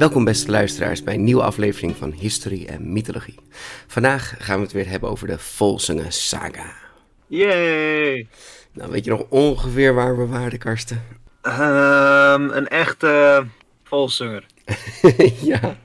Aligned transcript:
Welkom 0.00 0.24
beste 0.24 0.50
luisteraars 0.50 1.02
bij 1.02 1.14
een 1.14 1.24
nieuwe 1.24 1.42
aflevering 1.42 1.96
van 1.96 2.12
Historie 2.12 2.66
en 2.66 2.92
Mythologie. 2.92 3.38
Vandaag 3.86 4.34
gaan 4.38 4.56
we 4.56 4.62
het 4.62 4.72
weer 4.72 4.88
hebben 4.88 5.10
over 5.10 5.26
de 5.26 5.38
Volsungen 5.38 6.12
Saga. 6.12 6.72
Yay! 7.26 8.28
Nou, 8.72 8.90
weet 8.90 9.04
je 9.04 9.10
nog 9.10 9.26
ongeveer 9.28 9.94
waar 9.94 10.18
we 10.18 10.26
waren, 10.26 10.58
Karsten? 10.58 11.02
Ehm, 11.42 12.50
een 12.50 12.68
echte 12.68 13.44
volzanger. 13.84 14.46
ja. 15.42 15.76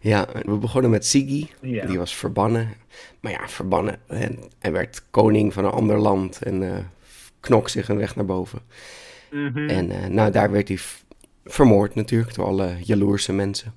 ja, 0.00 0.26
we 0.44 0.56
begonnen 0.56 0.90
met 0.90 1.06
Sigi. 1.06 1.50
Ja. 1.60 1.86
Die 1.86 1.98
was 1.98 2.14
verbannen. 2.14 2.74
Maar 3.20 3.32
ja, 3.32 3.48
verbannen. 3.48 3.96
En 4.06 4.38
hij 4.58 4.72
werd 4.72 5.02
koning 5.10 5.52
van 5.52 5.64
een 5.64 5.70
ander 5.70 5.98
land 5.98 6.42
en 6.42 6.62
uh, 6.62 6.72
knok 7.40 7.68
zich 7.68 7.88
een 7.88 7.98
weg 7.98 8.16
naar 8.16 8.26
boven. 8.26 8.58
Mhm. 9.30 9.68
En 9.68 9.90
uh, 9.90 10.06
nou, 10.06 10.30
daar 10.30 10.50
werd 10.50 10.68
hij 10.68 10.78
vermoord 11.44 11.94
natuurlijk 11.94 12.34
door 12.34 12.46
alle 12.46 12.76
jaloerse 12.82 13.32
mensen. 13.32 13.74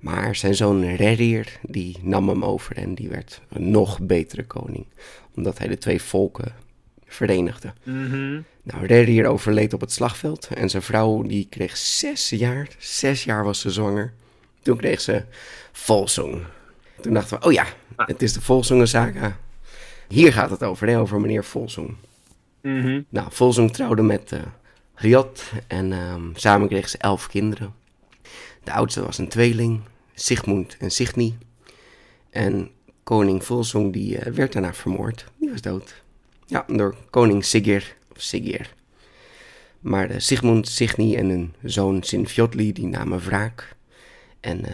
Maar 0.00 0.36
zijn 0.36 0.54
zoon 0.54 0.84
Rerir, 0.84 1.58
die 1.62 1.98
nam 2.02 2.28
hem 2.28 2.44
over 2.44 2.76
en 2.76 2.94
die 2.94 3.08
werd 3.08 3.40
een 3.48 3.70
nog 3.70 4.00
betere 4.00 4.44
koning. 4.44 4.86
Omdat 5.34 5.58
hij 5.58 5.68
de 5.68 5.78
twee 5.78 6.02
volken 6.02 6.54
verenigde. 7.06 7.72
Mhm. 7.82 8.40
Nou, 8.62 8.86
Rerir 8.86 9.26
overleed 9.26 9.72
op 9.72 9.80
het 9.80 9.92
slagveld 9.92 10.48
en 10.54 10.70
zijn 10.70 10.82
vrouw 10.82 11.22
die 11.22 11.46
kreeg 11.50 11.76
zes 11.76 12.30
jaar. 12.30 12.68
Zes 12.78 13.24
jaar 13.24 13.44
was 13.44 13.60
ze 13.60 13.70
zwanger. 13.70 14.12
Toen 14.62 14.76
kreeg 14.76 15.00
ze 15.00 15.24
Volsung. 15.72 16.42
Toen 17.00 17.14
dachten 17.14 17.38
we, 17.38 17.46
oh 17.46 17.52
ja, 17.52 17.66
het 17.96 18.22
is 18.22 18.32
de 18.32 18.40
Volsungen 18.40 18.88
saga. 18.88 19.36
Hier 20.08 20.32
gaat 20.32 20.50
het 20.50 20.62
over, 20.62 20.88
hè, 20.88 20.98
over 20.98 21.20
meneer 21.20 21.44
Volsung. 21.44 21.94
Mhm. 22.62 23.02
Nou, 23.08 23.28
Volsung 23.30 23.72
trouwde 23.72 24.02
met 24.02 24.32
uh, 24.32 24.40
Riot 24.98 25.52
en 25.66 25.92
uh, 25.92 26.14
samen 26.34 26.68
kregen 26.68 26.90
ze 26.90 26.98
elf 26.98 27.26
kinderen. 27.26 27.74
De 28.64 28.72
oudste 28.72 29.04
was 29.04 29.18
een 29.18 29.28
tweeling, 29.28 29.80
Sigmund 30.14 30.76
en 30.76 30.90
Signy. 30.90 31.36
En 32.30 32.70
koning 33.02 33.44
Volsung 33.44 33.92
die 33.92 34.16
uh, 34.16 34.22
werd 34.32 34.52
daarna 34.52 34.74
vermoord. 34.74 35.24
Die 35.36 35.50
was 35.50 35.60
dood. 35.60 36.02
Ja, 36.46 36.64
door 36.66 36.96
koning 37.10 37.44
Sigir, 37.44 37.96
of 38.14 38.20
Sigir. 38.22 38.74
Maar 39.80 40.08
de 40.08 40.20
Sigmund, 40.20 40.68
Signy 40.68 41.14
en 41.14 41.28
hun 41.28 41.54
zoon 41.62 42.02
Sinfjotli 42.02 42.72
die 42.72 42.86
namen 42.86 43.20
wraak. 43.20 43.76
En 44.40 44.58
uh, 44.64 44.70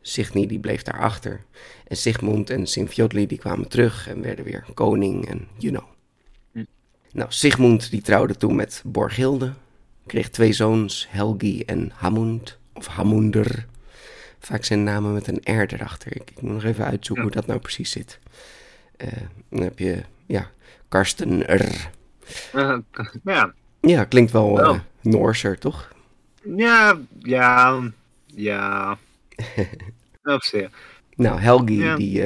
Signy 0.00 0.46
die 0.46 0.58
bleef 0.58 0.82
daarachter. 0.82 1.44
En 1.86 1.96
Sigmund 1.96 2.50
en 2.50 2.66
Sinfjotli 2.66 3.26
die 3.26 3.38
kwamen 3.38 3.68
terug 3.68 4.08
en 4.08 4.22
werden 4.22 4.44
weer 4.44 4.64
koning 4.74 5.28
en 5.28 5.48
you 5.58 5.72
know. 5.72 5.88
Hm. 6.52 6.64
Nou, 7.12 7.32
Sigmund 7.32 7.90
die 7.90 8.02
trouwde 8.02 8.36
toen 8.36 8.54
met 8.54 8.82
Borghilde. 8.84 9.52
Kreeg 10.06 10.30
twee 10.30 10.52
zoons, 10.52 11.06
Helgi 11.10 11.62
en 11.62 11.90
Hamund, 11.94 12.58
of 12.72 12.86
Hamunder. 12.86 13.66
Vaak 14.38 14.64
zijn 14.64 14.82
namen 14.84 15.12
met 15.12 15.26
een 15.28 15.60
R 15.60 15.72
erachter. 15.74 16.16
Ik, 16.16 16.30
ik 16.30 16.40
moet 16.42 16.52
nog 16.52 16.64
even 16.64 16.84
uitzoeken 16.84 17.24
Ja. 17.24 17.30
hoe 17.30 17.40
dat 17.40 17.46
nou 17.48 17.60
precies 17.60 17.90
zit. 17.90 18.18
Uh, 19.04 19.08
dan 19.50 19.62
heb 19.62 19.78
je, 19.78 20.02
ja, 20.26 20.50
Karsten 20.88 21.40
R. 21.56 21.90
Uh, 22.54 22.76
ja. 23.24 23.52
Ja, 23.80 24.04
klinkt 24.04 24.30
wel 24.32 24.60
uh, 24.60 24.68
Oh. 24.68 24.78
Noorser, 25.00 25.58
toch? 25.58 25.92
Ja, 26.56 26.98
ja, 27.18 27.82
ja. 28.26 28.98
Op 30.24 30.42
zich. 30.42 30.70
Nou, 31.16 31.40
Helgi, 31.40 31.78
Ja. 31.78 31.96
die 31.96 32.24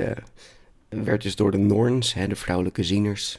werd 0.88 1.22
dus 1.22 1.36
door 1.36 1.50
de 1.50 1.56
Noorns, 1.58 2.14
hè, 2.14 2.28
de 2.28 2.36
vrouwelijke 2.36 2.82
zieners, 2.82 3.38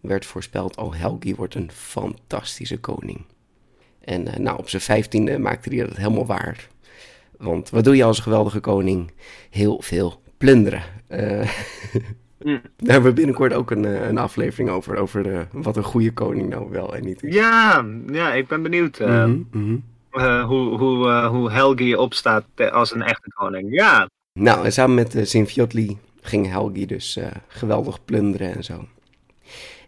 werd 0.00 0.26
voorspeld, 0.26 0.76
oh, 0.76 0.94
Helgi 0.94 1.34
wordt 1.34 1.54
een 1.54 1.70
fantastische 1.72 2.78
koning. 2.78 3.24
En 4.04 4.26
uh, 4.26 4.34
nou, 4.36 4.58
op 4.58 4.68
zijn 4.68 4.82
vijftiende 4.82 5.38
maakte 5.38 5.74
hij 5.74 5.86
dat 5.86 5.96
helemaal 5.96 6.26
waar. 6.26 6.68
Want 7.36 7.70
wat 7.70 7.84
doe 7.84 7.96
je 7.96 8.04
als 8.04 8.18
geweldige 8.18 8.60
koning? 8.60 9.10
Heel 9.50 9.82
veel 9.82 10.20
plunderen. 10.36 10.82
Uh, 11.08 11.48
Mm. 12.44 12.60
Daar 12.76 12.92
hebben 12.92 13.10
we 13.10 13.16
binnenkort 13.16 13.52
ook 13.52 13.70
een, 13.70 13.84
uh, 13.84 14.06
een 14.08 14.18
aflevering 14.18 14.70
over, 14.70 14.96
over 14.96 15.26
uh, 15.26 15.40
wat 15.52 15.76
een 15.76 15.82
goede 15.82 16.12
koning 16.12 16.48
nou 16.48 16.70
wel 16.70 16.96
en 16.96 17.04
niet 17.04 17.22
is. 17.22 17.34
Ja, 17.34 17.86
ja, 18.06 18.32
ik 18.32 18.46
ben 18.48 18.62
benieuwd 18.62 18.98
Mm 18.98 19.48
-hmm. 19.50 19.82
hoe, 20.42 20.78
hoe, 20.78 21.24
hoe 21.26 21.50
Helgi 21.50 21.96
opstaat 21.96 22.44
als 22.70 22.94
een 22.94 23.02
echte 23.02 23.32
koning. 23.34 23.74
Ja. 23.74 24.08
Nou, 24.32 24.64
en 24.64 24.72
samen 24.72 24.94
met 24.94 25.14
uh, 25.14 25.24
Sinfjotli 25.24 25.98
ging 26.20 26.48
Helgi 26.48 26.86
dus 26.86 27.18
geweldig 27.48 28.04
plunderen 28.04 28.54
en 28.54 28.64
zo. 28.64 28.84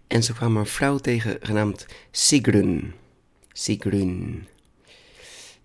En 0.07 0.23
ze 0.23 0.35
kwamen 0.35 0.61
een 0.61 0.67
vrouw 0.67 0.97
tegen 0.97 1.37
genaamd 1.41 1.87
Sigrun. 2.11 2.93
Sigrun. 3.59 4.47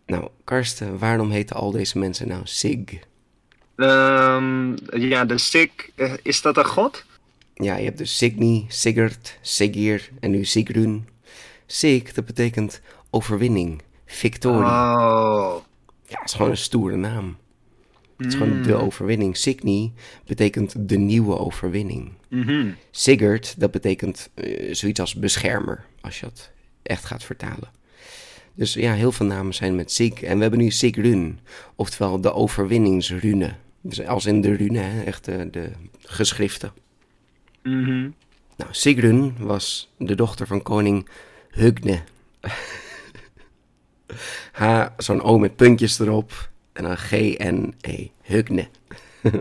Nou, 0.05 0.29
Karsten, 0.43 0.97
waarom 0.97 1.31
heten 1.31 1.55
al 1.55 1.71
deze 1.71 1.97
mensen 1.97 2.27
nou 2.27 2.41
Sig? 2.43 2.79
Um, 3.75 4.75
ja, 4.99 5.25
de 5.25 5.37
Sig, 5.37 5.69
uh, 5.95 6.13
is 6.21 6.41
dat 6.41 6.57
een 6.57 6.65
god? 6.65 7.05
Ja, 7.53 7.75
je 7.75 7.83
hebt 7.83 7.97
dus 7.97 8.17
Signy, 8.17 8.65
Sigurd, 8.67 9.37
Sigir 9.41 10.09
en 10.19 10.31
nu 10.31 10.45
Sigrun. 10.45 11.07
Sig, 11.65 12.13
dat 12.13 12.25
betekent 12.25 12.81
overwinning, 13.09 13.81
victorie. 14.05 14.63
Oh. 14.63 15.55
Ja, 16.05 16.19
het 16.19 16.29
is 16.29 16.33
gewoon 16.33 16.51
een 16.51 16.57
stoere 16.57 16.95
naam. 16.95 17.37
Het 18.17 18.27
is 18.27 18.33
gewoon 18.33 18.61
de 18.61 18.75
overwinning. 18.75 19.37
Signy 19.37 19.91
betekent 20.25 20.89
de 20.89 20.97
nieuwe 20.97 21.37
overwinning. 21.37 22.11
Mm 22.29 22.43
-hmm. 22.43 22.75
Sigurd, 22.91 23.59
dat 23.59 23.71
betekent 23.71 24.29
uh, 24.35 24.73
zoiets 24.73 24.99
als 24.99 25.15
beschermer, 25.15 25.85
als 26.01 26.19
je 26.19 26.25
dat 26.25 26.51
echt 26.83 27.05
gaat 27.05 27.23
vertalen. 27.23 27.79
Dus 28.53 28.73
ja, 28.73 28.93
heel 28.93 29.11
veel 29.11 29.25
namen 29.25 29.53
zijn 29.53 29.75
met 29.75 29.91
Sig. 29.91 30.21
En 30.21 30.35
we 30.35 30.41
hebben 30.41 30.59
nu 30.59 30.69
Sigrun, 30.69 31.39
oftewel 31.75 32.21
de 32.21 32.33
overwinningsrune. 32.33 33.53
Dus 33.81 34.05
als 34.05 34.25
in 34.25 34.41
de 34.41 34.55
rune, 34.55 34.79
hè, 34.79 35.03
echt 35.03 35.25
de, 35.25 35.49
de 35.49 35.71
geschriften. 35.99 36.71
Mm 37.63 37.83
-hmm. 37.83 38.13
Nou, 38.57 38.69
Sigrun 38.73 39.35
was 39.37 39.93
de 39.97 40.15
dochter 40.15 40.47
van 40.47 40.61
koning 40.61 41.07
Hugne. 41.49 42.01
H, 44.51 44.85
zo'n 44.97 45.21
O 45.21 45.37
met 45.37 45.55
puntjes 45.55 45.99
erop. 45.99 46.49
En 46.73 46.83
dan 46.83 46.97
G-N-E, 46.97 48.07
Hugne. 48.21 48.67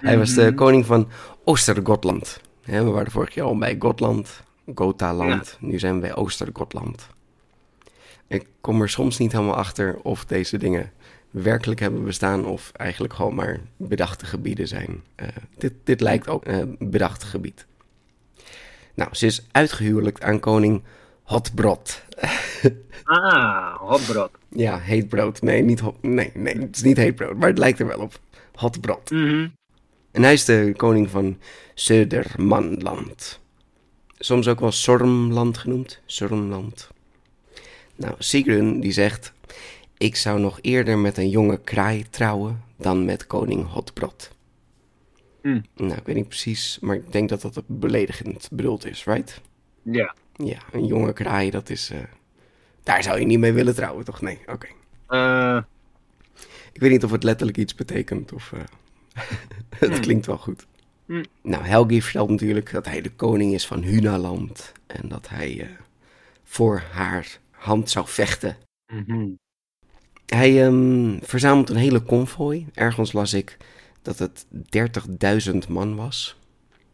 Hij 0.00 0.18
was 0.18 0.34
de 0.34 0.54
koning 0.54 0.86
van 0.86 1.08
Oostergotland. 1.44 2.40
We 2.64 2.82
waren 2.82 3.12
vorig 3.12 3.34
jaar 3.34 3.46
al 3.46 3.58
bij 3.58 3.76
Gotland, 3.78 4.42
Gotaland. 4.74 5.58
Ja. 5.60 5.66
Nu 5.66 5.78
zijn 5.78 5.94
we 5.94 6.00
bij 6.00 6.14
Oostergotland. 6.14 7.08
Ik 8.26 8.46
kom 8.60 8.82
er 8.82 8.88
soms 8.88 9.18
niet 9.18 9.32
helemaal 9.32 9.54
achter 9.54 9.98
of 10.02 10.24
deze 10.24 10.58
dingen 10.58 10.92
werkelijk 11.30 11.80
hebben 11.80 12.04
bestaan 12.04 12.46
of 12.46 12.70
eigenlijk 12.72 13.14
gewoon 13.14 13.34
maar 13.34 13.60
bedachte 13.76 14.26
gebieden 14.26 14.68
zijn. 14.68 15.02
Uh, 15.16 15.28
dit, 15.58 15.72
dit 15.84 16.00
lijkt 16.00 16.28
ook 16.28 16.46
een 16.46 16.76
uh, 16.80 16.88
bedacht 16.88 17.22
gebied. 17.22 17.66
Nou, 18.94 19.14
ze 19.14 19.26
is 19.26 19.46
uitgehuwelijkt 19.52 20.22
aan 20.22 20.40
koning 20.40 20.82
Hotbrod. 21.22 22.02
ah, 23.04 23.76
Hotbrod. 23.76 24.30
Ja, 24.48 24.78
heet 24.78 25.08
brood. 25.08 25.42
Nee, 25.42 25.62
niet 25.62 25.80
hot, 25.80 26.02
nee, 26.02 26.30
nee, 26.34 26.58
het 26.58 26.76
is 26.76 26.82
niet 26.82 26.96
heet 26.96 27.14
brood, 27.14 27.36
maar 27.36 27.48
het 27.48 27.58
lijkt 27.58 27.80
er 27.80 27.86
wel 27.86 27.98
op. 27.98 28.20
Hotbrod. 28.54 29.10
Mm 29.10 29.28
-hmm. 29.28 29.52
En 30.10 30.22
hij 30.22 30.32
is 30.32 30.44
de 30.44 30.72
koning 30.76 31.10
van 31.10 31.38
Södermanland. 31.74 33.40
Soms 34.18 34.48
ook 34.48 34.60
wel 34.60 34.72
Sormland 34.72 35.58
genoemd. 35.58 36.00
Sormland. 36.06 36.88
Nou, 37.96 38.14
Sigrun 38.18 38.80
die 38.80 38.92
zegt... 38.92 39.32
Ik 39.98 40.16
zou 40.16 40.40
nog 40.40 40.58
eerder 40.60 40.98
met 40.98 41.16
een 41.16 41.28
jonge 41.28 41.60
kraai 41.60 42.04
trouwen 42.10 42.62
dan 42.76 43.04
met 43.04 43.26
koning 43.26 43.66
Hotbrod. 43.66 44.30
Mm. 45.42 45.64
Nou, 45.76 45.92
ik 45.92 46.06
weet 46.06 46.16
niet 46.16 46.28
precies, 46.28 46.78
maar 46.80 46.96
ik 46.96 47.12
denk 47.12 47.28
dat 47.28 47.42
dat 47.42 47.62
beledigend 47.66 48.48
bedoeld 48.52 48.86
is, 48.86 49.04
right? 49.04 49.40
Ja. 49.82 50.14
Ja, 50.36 50.58
een 50.72 50.86
jonge 50.86 51.12
kraai, 51.12 51.50
dat 51.50 51.70
is... 51.70 51.90
Uh, 51.90 51.98
daar 52.82 53.02
zou 53.02 53.18
je 53.18 53.26
niet 53.26 53.38
mee 53.38 53.52
willen 53.52 53.74
trouwen, 53.74 54.04
toch? 54.04 54.20
Nee, 54.20 54.38
oké. 54.46 54.68
Okay. 55.06 55.56
Uh... 55.56 55.62
Ik 56.72 56.80
weet 56.80 56.90
niet 56.90 57.04
of 57.04 57.10
het 57.10 57.22
letterlijk 57.22 57.58
iets 57.58 57.74
betekent 57.74 58.32
of... 58.32 58.52
Uh, 58.54 58.60
Het 59.78 60.00
klinkt 60.00 60.26
wel 60.26 60.38
goed. 60.38 60.66
Hm. 61.06 61.24
Nou, 61.42 61.64
Helgi 61.64 62.02
vertelt 62.02 62.30
natuurlijk 62.30 62.72
dat 62.72 62.86
hij 62.86 63.00
de 63.00 63.10
koning 63.10 63.54
is 63.54 63.66
van 63.66 63.82
Hunaland. 63.82 64.72
En 64.86 65.08
dat 65.08 65.28
hij 65.28 65.60
eh, 65.60 65.68
voor 66.44 66.82
haar 66.92 67.38
hand 67.64 67.90
zou 67.90 68.06
vechten. 68.08 68.56
Mhm. 68.92 69.28
Hij 70.26 70.66
ehm, 70.66 71.18
verzamelt 71.22 71.70
een 71.70 71.76
hele 71.76 72.00
konvooi. 72.00 72.66
Ergens 72.74 73.12
las 73.12 73.34
ik 73.34 73.56
dat 74.02 74.18
het 74.18 74.46
30.000 75.52 75.68
man 75.68 75.96
was. 75.96 76.36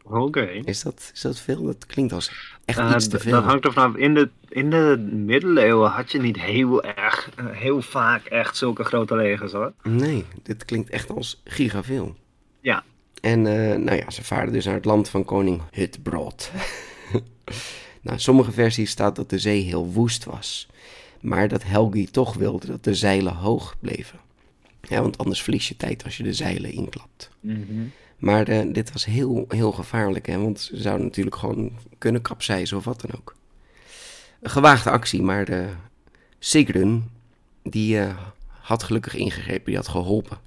Oké. 0.03 0.41
Is 0.65 0.83
dat, 0.83 1.11
is 1.15 1.21
dat 1.21 1.39
veel? 1.39 1.63
Dat 1.65 1.87
klinkt 1.87 2.13
als 2.13 2.55
echt 2.65 2.79
Eh, 2.79 2.93
iets 2.95 3.09
te 3.09 3.19
veel. 3.19 3.33
Dat 3.33 3.45
hangt 3.45 3.65
er 3.65 3.73
vanaf. 3.73 3.97
In 3.97 4.15
de, 4.15 4.29
in 4.49 4.71
de 4.71 5.11
middeleeuwen 5.13 5.91
had 5.91 6.13
je 6.13 6.21
niet 6.21 6.41
heel 6.41 6.83
erg, 6.83 7.31
eh, 7.37 7.47
heel 7.51 7.83
vaak 7.83 8.25
echt 8.25 8.57
zulke 8.57 8.85
grote 8.85 9.17
legers 9.17 9.53
hoor. 9.53 9.73
Nee, 9.83 10.25
dit 10.43 10.65
klinkt 10.65 10.91
echt 10.91 11.11
als 11.11 11.41
gigaveel. 11.45 12.17
Ja. 12.61 12.85
En 13.21 13.47
eh, 13.47 13.77
nou 13.77 13.97
ja, 13.97 14.11
ze 14.11 14.25
varen 14.25 14.53
dus 14.53 14.65
naar 14.65 14.75
het 14.75 14.85
land 14.85 15.09
van 15.09 15.25
koning 15.25 15.63
Hutbrod. 15.71 16.51
nou, 18.01 18.17
in 18.17 18.23
sommige 18.23 18.53
versies 18.53 18.91
staat 18.91 19.17
dat 19.17 19.31
de 19.31 19.39
zee 19.39 19.63
heel 19.63 19.87
woest 19.87 20.25
was. 20.25 20.69
Maar 21.21 21.49
dat 21.49 21.63
Helgi 21.63 22.07
toch 22.11 22.35
wilde 22.35 22.67
dat 22.67 22.85
de 22.85 22.95
zeilen 22.95 23.35
hoog 23.35 23.77
bleven. 23.81 24.19
Ja, 24.89 25.01
want 25.01 25.19
anders 25.19 25.43
verlies 25.43 25.69
je 25.69 25.77
tijd 25.77 26.05
als 26.05 26.17
je 26.17 26.23
de 26.23 26.33
zeilen 26.33 26.73
inklapt. 26.73 27.31
Maar 28.19 28.49
eh, 28.49 28.73
dit 28.73 28.93
was 28.93 29.05
heel, 29.05 29.45
heel 29.49 29.73
gevaarlijk, 29.73 30.27
hè, 30.27 30.39
want 30.39 30.61
ze 30.61 30.81
zouden 30.81 31.07
natuurlijk 31.07 31.37
gewoon 31.37 31.73
kunnen 31.99 32.23
kapseizen 32.23 32.77
of 32.77 32.85
wat 32.85 33.01
dan 33.01 33.21
ook. 33.21 33.35
Een 34.41 34.51
gewaagde 34.51 34.91
actie, 34.91 35.23
maar 35.23 35.45
de 35.45 35.69
Sigrun, 36.39 37.11
die 37.63 37.99
eh, 37.99 38.17
had 38.61 38.83
gelukkig 38.83 39.15
ingegrepen, 39.15 39.65
die 39.65 39.77
had 39.77 39.89
geholpen. 39.89 40.39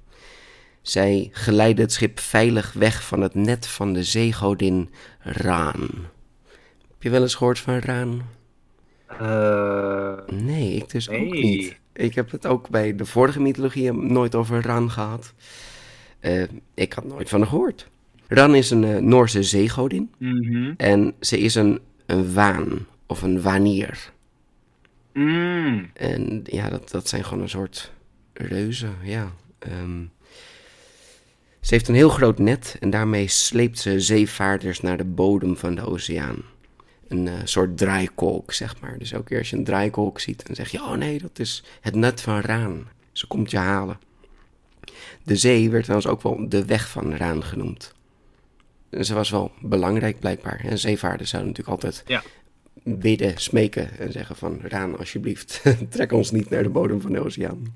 Zij 0.82 1.28
geleidde 1.32 1.82
het 1.82 1.92
schip 1.92 2.18
veilig 2.18 2.72
weg 2.72 3.04
van 3.04 3.20
het 3.20 3.34
net 3.34 3.66
van 3.66 3.92
de 3.92 4.04
zeegodin 4.04 4.90
Raan. 5.18 5.88
Je 7.04 7.10
wel 7.10 7.22
eens 7.22 7.34
gehoord 7.34 7.58
van 7.58 7.78
Raan? 7.78 8.22
Eh, 9.06 10.18
Nee, 10.26 10.74
ik 10.74 10.90
dus 10.90 11.08
ook 11.08 11.32
niet. 11.32 11.78
Ik 11.92 12.14
heb 12.14 12.30
het 12.30 12.46
ook 12.46 12.68
bij 12.68 12.96
de 12.96 13.04
vorige 13.04 13.40
mythologie 13.40 13.92
nooit 13.92 14.34
over 14.34 14.62
Ran 14.62 14.90
gehad. 14.90 15.34
Eh, 16.20 16.42
ik 16.74 16.92
had 16.92 17.04
nooit 17.04 17.28
van 17.28 17.40
haar 17.40 17.48
gehoord. 17.48 17.88
Ran 18.28 18.54
is 18.54 18.70
een 18.70 18.84
eh, 18.84 18.96
Noorse 18.96 19.42
zeegodin 19.42 20.10
mhm. 20.18 20.72
en 20.76 21.14
ze 21.20 21.38
is 21.38 21.54
een, 21.54 21.80
een 22.06 22.34
waan 22.34 22.86
of 23.06 23.22
een 23.22 23.42
wanier. 23.42 24.12
Mm. 25.12 25.90
En 25.92 26.42
ja, 26.44 26.68
dat, 26.68 26.90
dat 26.90 27.08
zijn 27.08 27.24
gewoon 27.24 27.42
een 27.42 27.48
soort 27.48 27.92
reuzen, 28.32 28.94
ja. 29.02 29.32
Ehm, 29.58 30.04
ze 31.60 31.74
heeft 31.74 31.88
een 31.88 31.94
heel 31.94 32.08
groot 32.08 32.38
net 32.38 32.76
en 32.80 32.90
daarmee 32.90 33.28
sleept 33.28 33.78
ze 33.78 34.00
zeevaarders 34.00 34.80
naar 34.80 34.96
de 34.96 35.04
bodem 35.04 35.56
van 35.56 35.74
de 35.74 35.82
oceaan. 35.86 36.52
Een 37.14 37.28
eh, 37.28 37.34
soort 37.44 37.78
draaikolk, 37.78 38.52
zeg 38.52 38.80
maar. 38.80 38.98
Dus 38.98 39.12
elke 39.12 39.24
keer 39.24 39.38
als 39.38 39.50
je 39.50 39.56
een 39.56 39.64
draaikolk 39.64 40.20
ziet, 40.20 40.46
dan 40.46 40.54
zeg 40.54 40.70
je... 40.70 40.82
Oh 40.82 40.92
nee, 40.92 41.18
dat 41.18 41.38
is 41.38 41.64
het 41.80 41.94
net 41.94 42.20
van 42.20 42.40
Raan. 42.40 42.88
Ze 43.12 43.26
komt 43.26 43.50
je 43.50 43.56
halen. 43.56 43.98
De 45.22 45.36
zee 45.36 45.70
werd 45.70 45.82
trouwens 45.82 46.10
ook 46.10 46.22
wel 46.22 46.48
de 46.48 46.64
weg 46.64 46.88
van 46.88 47.14
Raan 47.16 47.44
genoemd. 47.44 47.94
En 48.90 49.04
Ze 49.04 49.14
was 49.14 49.30
wel 49.30 49.52
belangrijk 49.60 50.18
blijkbaar. 50.20 50.60
En 50.64 50.78
zeevaarders 50.78 51.30
zouden 51.30 51.52
natuurlijk 51.52 51.84
altijd 51.84 52.02
Ja. 52.06 52.22
bidden, 52.82 53.38
smeken 53.38 53.98
en 53.98 54.12
zeggen 54.12 54.36
van... 54.36 54.60
Raan, 54.62 54.98
alsjeblieft, 54.98 55.62
trek 55.90 56.12
ons 56.12 56.30
niet 56.30 56.50
naar 56.50 56.62
de 56.62 56.68
bodem 56.68 57.00
van 57.00 57.12
de 57.12 57.24
oceaan. 57.24 57.74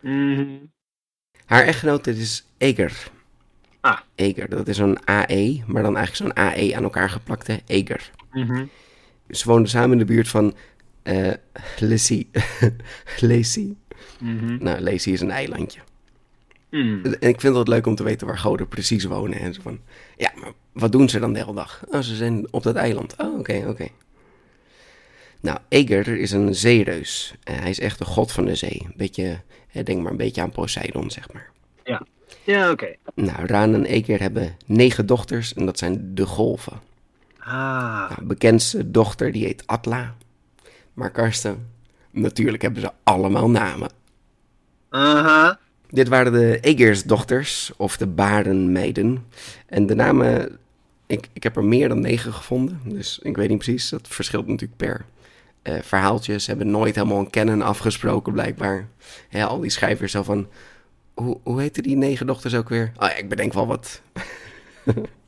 Mhm. 0.00 0.46
Haar 1.44 1.64
echtgenoot 1.64 2.04
dit 2.04 2.16
is 2.16 2.44
Eger. 2.58 3.10
Ah. 3.80 3.98
Eger, 4.14 4.48
dat 4.48 4.68
is 4.68 4.76
zo'n 4.76 5.06
AE, 5.06 5.62
maar 5.66 5.82
dan 5.82 5.96
eigenlijk 5.96 6.34
zo'n 6.34 6.44
AE 6.44 6.76
aan 6.76 6.82
elkaar 6.82 7.10
geplakte 7.10 7.60
Eger. 7.66 8.10
Mhm. 8.32 8.64
Ze 9.30 9.48
woonden 9.48 9.70
samen 9.70 9.92
in 9.92 9.98
de 9.98 10.04
buurt 10.04 10.28
van 10.28 10.54
eh 11.02 11.32
Lacey. 11.78 12.26
Lacey. 13.20 13.74
Mhm. 14.18 14.56
Nou, 14.64 14.80
Lacey 14.80 15.12
is 15.12 15.20
een 15.20 15.30
eilandje. 15.30 15.80
Mm. 16.70 17.04
En 17.04 17.28
ik 17.28 17.40
vind 17.40 17.56
het 17.56 17.68
leuk 17.68 17.86
om 17.86 17.94
te 17.94 18.02
weten 18.02 18.26
waar 18.26 18.38
goden 18.38 18.68
precies 18.68 19.04
wonen. 19.04 19.38
En 19.38 19.54
zo 19.54 19.60
van, 19.62 19.80
ja, 20.16 20.32
maar 20.40 20.52
wat 20.72 20.92
doen 20.92 21.08
ze 21.08 21.18
dan 21.18 21.32
de 21.32 21.38
hele 21.38 21.54
dag? 21.54 21.84
Oh, 21.88 22.00
ze 22.00 22.14
zijn 22.14 22.52
op 22.52 22.62
dat 22.62 22.74
eiland. 22.74 23.14
Oh, 23.18 23.38
oké, 23.38 23.64
oké. 23.68 23.88
Nou, 25.40 25.58
Eger 25.68 26.08
is 26.08 26.30
een 26.30 26.54
zeereus. 26.54 27.34
En 27.44 27.58
hij 27.58 27.70
is 27.70 27.80
echt 27.80 27.98
de 27.98 28.04
god 28.04 28.32
van 28.32 28.44
de 28.44 28.54
zee. 28.54 28.82
Een 28.84 28.92
beetje, 28.96 29.40
eh, 29.72 29.84
denk 29.84 30.02
maar 30.02 30.10
een 30.10 30.16
beetje 30.16 30.40
aan 30.42 30.50
Poseidon, 30.50 31.10
zeg 31.10 31.32
maar. 31.32 31.50
Ja, 32.44 32.70
oké. 32.70 32.94
Nou, 33.14 33.46
Raan 33.46 33.74
en 33.74 33.84
Eger 33.84 34.20
hebben 34.20 34.56
negen 34.66 35.06
dochters 35.06 35.54
en 35.54 35.66
dat 35.66 35.78
zijn 35.78 36.14
de 36.14 36.26
golven. 36.26 36.80
Ah. 37.40 38.10
Nou, 38.10 38.24
bekendste 38.24 38.90
dochter 38.90 39.32
die 39.32 39.44
heet 39.44 39.62
Atla. 39.66 40.14
Maar 40.94 41.10
Karsten, 41.10 41.66
natuurlijk 42.10 42.62
hebben 42.62 42.80
ze 42.80 42.90
allemaal 43.02 43.50
namen. 43.50 43.90
Aha. 44.88 45.58
Dit 45.88 46.08
waren 46.08 46.32
de 46.32 46.60
Egersdochters, 46.60 47.72
of 47.76 47.96
de 47.96 48.06
Barenmeiden. 48.06 49.26
En 49.66 49.86
de 49.86 49.94
namen, 49.94 50.58
ik, 51.06 51.28
ik 51.32 51.42
heb 51.42 51.56
er 51.56 51.64
meer 51.64 51.88
dan 51.88 52.00
negen 52.00 52.32
gevonden, 52.32 52.80
dus 52.84 53.18
ik 53.22 53.36
weet 53.36 53.48
niet 53.48 53.58
precies. 53.58 53.88
Dat 53.88 54.08
verschilt 54.08 54.46
natuurlijk 54.46 54.76
per 54.76 55.04
eh, 55.62 55.82
verhaaltje. 55.82 56.38
Ze 56.38 56.50
hebben 56.50 56.70
nooit 56.70 56.94
helemaal 56.94 57.18
een 57.18 57.30
kennen 57.30 57.62
afgesproken, 57.62 58.32
blijkbaar. 58.32 58.88
Ja, 59.28 59.44
al 59.44 59.60
die 59.60 59.70
schrijvers 59.70 60.12
zo 60.12 60.22
van, 60.22 60.48
hoe, 61.14 61.38
hoe 61.42 61.60
heten 61.60 61.82
die 61.82 61.96
negen 61.96 62.26
dochters 62.26 62.54
ook 62.54 62.68
weer? 62.68 62.92
Oh 62.96 63.08
ja, 63.08 63.14
ik 63.14 63.28
bedenk 63.28 63.52
wel 63.52 63.66
wat. 63.66 64.02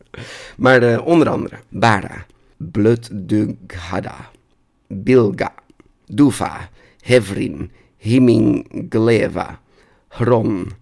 maar 0.56 0.80
de, 0.80 1.02
onder 1.04 1.28
andere 1.28 1.56
Bara, 1.68 2.26
Blutdughada, 2.56 4.30
Bilga, 4.86 5.54
Dufa, 6.06 6.70
Hevrin, 7.00 7.70
Himingleva, 7.96 9.60
Hron, 10.08 10.72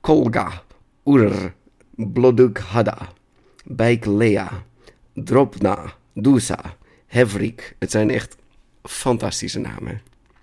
Kolga, 0.00 0.62
Ur, 1.04 1.54
Blodughada, 1.96 3.12
Bijklea, 3.64 4.64
Dropna, 5.14 5.94
Dusa, 6.14 6.76
Hevrik. 7.06 7.76
Het 7.78 7.90
zijn 7.90 8.10
echt 8.10 8.36
fantastische 8.82 9.58
namen. 9.58 10.00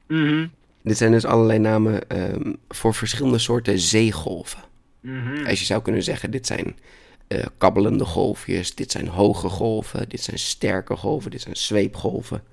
Mhm. 0.08 0.48
Dit 0.82 0.98
zijn 0.98 1.12
dus 1.12 1.26
allerlei 1.26 1.60
namen 1.60 2.10
ehm, 2.10 2.54
voor 2.70 2.94
verschillende 2.94 3.38
soorten 3.38 3.80
zeegolven. 3.80 4.60
Mhm. 5.00 5.46
Als 5.48 5.60
je 5.60 5.66
zou 5.66 5.82
kunnen 5.82 6.04
zeggen, 6.04 6.32
dit 6.32 6.48
zijn 6.48 6.76
eh, 7.28 7.46
kabbelende 7.58 8.06
golfjes, 8.06 8.76
dit 8.76 8.92
zijn 8.92 9.08
hoge 9.08 9.50
golven, 9.50 10.10
dit 10.10 10.22
zijn 10.22 10.40
sterke 10.40 10.96
golven, 10.96 11.32
dit 11.32 11.42
zijn 11.42 11.56
zweepgolven. 11.56 12.44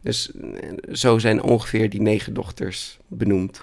Dus 0.00 0.30
eh, 0.32 0.72
zo 0.92 1.18
zijn 1.18 1.42
ongeveer 1.42 1.90
die 1.90 2.00
negen 2.00 2.34
dochters 2.34 2.98
benoemd. 3.06 3.62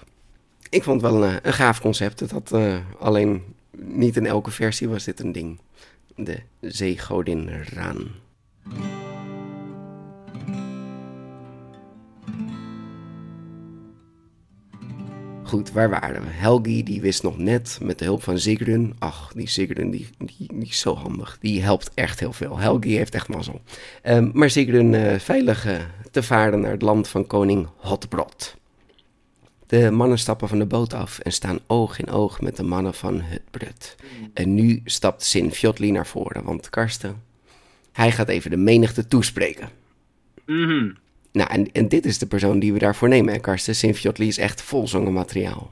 Ik 0.69 0.83
vond 0.83 1.01
wel 1.01 1.23
een, 1.23 1.39
een 1.41 1.53
gaaf 1.53 1.81
concept. 1.81 2.19
Het 2.19 2.51
eh, 2.51 2.77
alleen 2.99 3.43
niet 3.77 4.15
in 4.15 4.25
elke 4.25 4.51
versie 4.51 4.89
was 4.89 5.03
dit 5.03 5.19
een 5.19 5.31
ding. 5.31 5.59
De 6.15 6.39
zeegodin 6.61 7.49
Raan. 7.49 8.11
Goed, 15.45 15.71
waar 15.71 15.89
waren 15.89 16.21
we? 16.21 16.27
Helgi 16.29 16.83
die 16.83 17.01
wist 17.01 17.23
nog 17.23 17.37
net 17.37 17.79
met 17.81 17.99
de 17.99 18.05
hulp 18.05 18.23
van 18.23 18.39
Sigrun. 18.39 18.95
Ach, 18.99 19.31
die 19.35 19.47
Sigrun 19.47 19.91
die, 19.91 20.07
die, 20.17 20.49
is 20.59 20.79
zo 20.79 20.95
handig. 20.95 21.37
Die 21.41 21.61
helpt 21.61 21.91
echt 21.93 22.19
heel 22.19 22.33
veel. 22.33 22.57
Helgi 22.57 22.95
heeft 22.95 23.15
echt 23.15 23.27
mazzel. 23.27 23.61
Ehm, 24.01 24.29
maar 24.33 24.49
Sigrun 24.49 24.93
eh, 24.93 25.19
veilig 25.19 25.65
eh, 25.65 25.75
te 26.11 26.23
varen 26.23 26.59
naar 26.59 26.71
het 26.71 26.81
land 26.81 27.07
van 27.07 27.27
koning 27.27 27.67
Hotbrod. 27.77 28.55
De 29.67 29.91
mannen 29.91 30.19
stappen 30.19 30.47
van 30.47 30.59
de 30.59 30.65
boot 30.65 30.93
af 30.93 31.19
en 31.19 31.31
staan 31.31 31.59
oog 31.67 31.99
in 31.99 32.09
oog 32.09 32.41
met 32.41 32.57
de 32.57 32.63
mannen 32.63 32.93
van 32.93 33.21
Hutbrud. 33.21 33.95
En 34.33 34.53
nu 34.53 34.81
stapt 34.85 35.23
Sinfjotli 35.23 35.91
naar 35.91 36.07
voren, 36.07 36.43
want 36.43 36.69
Karsten, 36.69 37.23
hij 37.91 38.11
gaat 38.11 38.29
even 38.29 38.49
de 38.49 38.57
menigte 38.57 39.07
toespreken. 39.07 39.69
Mhm. 40.45 40.89
Nou, 41.35 41.49
en, 41.49 41.71
en 41.71 41.87
dit 41.87 42.05
is 42.05 42.17
de 42.17 42.25
persoon 42.25 42.59
die 42.59 42.73
we 42.73 42.79
daarvoor 42.79 43.09
nemen, 43.09 43.33
hè, 43.33 43.39
Karsten. 43.39 43.75
Sinfjotli 43.75 44.27
is 44.27 44.37
echt 44.37 44.61
vol 44.61 44.87
materiaal. 45.11 45.71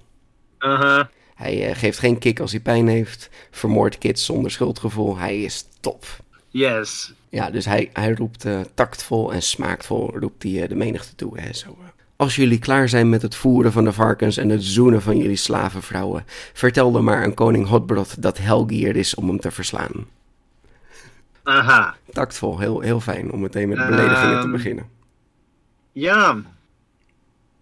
Aha. 0.57 1.09
Hij 1.35 1.67
eh, 1.69 1.75
geeft 1.75 1.99
geen 1.99 2.17
kick 2.17 2.39
als 2.39 2.51
hij 2.51 2.59
pijn 2.59 2.87
heeft, 2.87 3.29
vermoordt 3.51 3.97
kids 3.97 4.25
zonder 4.25 4.51
schuldgevoel. 4.51 5.17
Hij 5.17 5.41
is 5.41 5.65
top. 5.79 6.05
Yes. 6.49 7.13
Ja, 7.29 7.49
dus 7.49 7.65
hij, 7.65 7.89
hij 7.93 8.11
roept 8.11 8.45
eh, 8.45 8.59
tactvol 8.73 9.33
en 9.33 9.41
smaakwol 9.41 10.17
roept 10.19 10.43
hij, 10.43 10.63
eh, 10.63 10.69
de 10.69 10.75
menigte 10.75 11.15
toe. 11.15 11.39
Hè, 11.39 11.53
zo. 11.53 11.77
Als 12.15 12.35
jullie 12.35 12.59
klaar 12.59 12.89
zijn 12.89 13.09
met 13.09 13.21
het 13.21 13.35
voeren 13.35 13.71
van 13.71 13.83
de 13.83 13.93
varkens 13.93 14.37
en 14.37 14.49
het 14.49 14.63
zoenen 14.63 15.01
van 15.01 15.17
jullie 15.17 15.35
slavenvrouwen, 15.35 16.25
vertel 16.53 16.91
dan 16.91 17.03
maar 17.03 17.23
aan 17.23 17.33
koning 17.33 17.67
Hotbrod 17.67 18.21
dat 18.21 18.37
Helgi 18.37 18.85
er 18.87 18.95
is 18.95 19.15
om 19.15 19.27
hem 19.27 19.39
te 19.39 19.51
verslaan. 19.51 20.05
Aha. 21.43 21.95
Tactvol, 22.11 22.59
heel, 22.59 22.79
heel 22.79 22.99
fijn 22.99 23.31
om 23.31 23.39
meteen 23.39 23.69
met 23.69 23.77
beledigingen 23.87 24.39
te 24.39 24.43
Ehm. 24.43 24.51
beginnen. 24.51 24.92
Ja. 25.93 26.41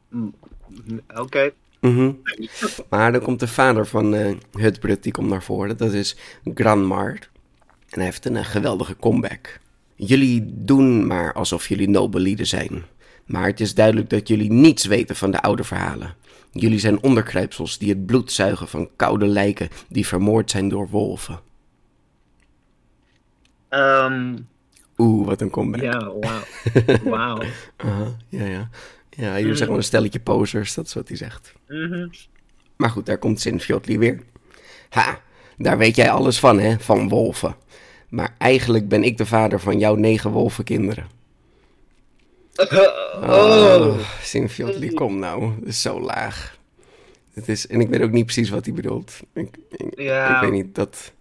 Mm, 0.10 0.34
Oké. 1.16 1.52
Mhm. 1.80 2.12
Maar 2.90 3.12
dan 3.12 3.22
komt 3.22 3.40
de 3.40 3.48
vader 3.48 3.88
van 3.88 4.14
eh 4.14 4.36
Hutbrut, 4.52 5.04
die 5.04 5.12
komt 5.12 5.30
naar 5.30 5.44
voren. 5.44 5.78
Dat 5.78 5.94
is 5.94 6.18
Granmar. 6.54 7.12
En 7.90 7.98
hij 7.98 8.04
heeft 8.04 8.26
een 8.26 8.36
eh, 8.36 8.46
geweldige 8.46 8.96
comeback. 9.00 9.60
Jullie 9.96 10.44
doen 10.48 11.08
maar 11.08 11.34
alsof 11.34 11.68
jullie 11.68 11.90
nobelieden 11.90 12.48
zijn. 12.48 12.84
Maar 13.26 13.46
het 13.46 13.60
is 13.60 13.74
duidelijk 13.74 14.10
dat 14.10 14.28
jullie 14.28 14.52
niets 14.52 14.86
weten 14.86 15.16
van 15.16 15.32
de 15.32 15.42
oude 15.42 15.64
verhalen. 15.64 16.16
Jullie 16.52 16.80
zijn 16.80 17.04
onderkruipsels 17.04 17.78
die 17.78 17.90
het 17.90 18.06
bloed 18.06 18.32
zuigen 18.32 18.68
van 18.68 18.90
koude 18.96 19.26
lijken 19.26 19.70
die 19.88 20.08
vermoord 20.08 20.52
zijn 20.52 20.70
door 20.70 20.90
wolven. 20.90 21.40
Ehm, 23.70 24.38
Oeh, 25.02 25.26
wat 25.26 25.42
een 25.42 25.50
comeback. 25.50 25.82
ja, 25.82 26.12
wauw. 26.20 26.42
Wauw. 27.18 27.42
Ja, 28.30 28.46
ja. 28.46 28.70
Ja, 29.10 29.34
jullie 29.34 29.48
zeggen 29.48 29.68
wel 29.68 29.78
een 29.78 29.84
stelletje 29.84 30.20
posers, 30.20 30.74
dat 30.74 30.86
is 30.86 30.94
wat 30.94 31.08
hij 31.08 31.18
zegt. 31.18 31.54
Mhm. 31.68 32.08
Maar 32.76 32.90
goed, 32.90 33.06
daar 33.06 33.18
komt 33.18 33.40
Sinfiotli 33.40 33.98
weer. 33.98 34.20
Ha, 34.90 35.22
daar 35.58 35.78
weet 35.78 35.96
jij 35.96 36.12
alles 36.12 36.40
van, 36.40 36.60
hè, 36.60 36.80
van 36.80 37.10
wolven. 37.10 37.56
Maar 38.10 38.36
eigenlijk 38.38 38.88
ben 38.88 39.04
ik 39.04 39.18
de 39.18 39.26
vader 39.26 39.60
van 39.60 39.80
jouw 39.80 39.96
negen 39.96 40.32
wolvenkinderen. 40.32 41.06
Oh, 43.22 43.98
Sinfiotli, 44.22 44.94
kom 44.94 45.20
nou. 45.20 45.52
Het 45.60 45.68
is 45.68 45.82
zo 45.82 46.00
laag. 46.02 46.58
Het 47.34 47.50
is, 47.50 47.68
en 47.68 47.82
ik 47.82 47.90
weet 47.90 48.02
ook 48.02 48.12
niet 48.12 48.26
precies 48.26 48.50
wat 48.50 48.66
hij 48.66 48.74
bedoelt. 48.74 49.20
Ik, 49.34 49.58
ik, 49.70 50.00
Ja. 50.00 50.36
ik 50.36 50.42
weet 50.42 50.52
niet, 50.64 50.76
dat... 50.76 51.12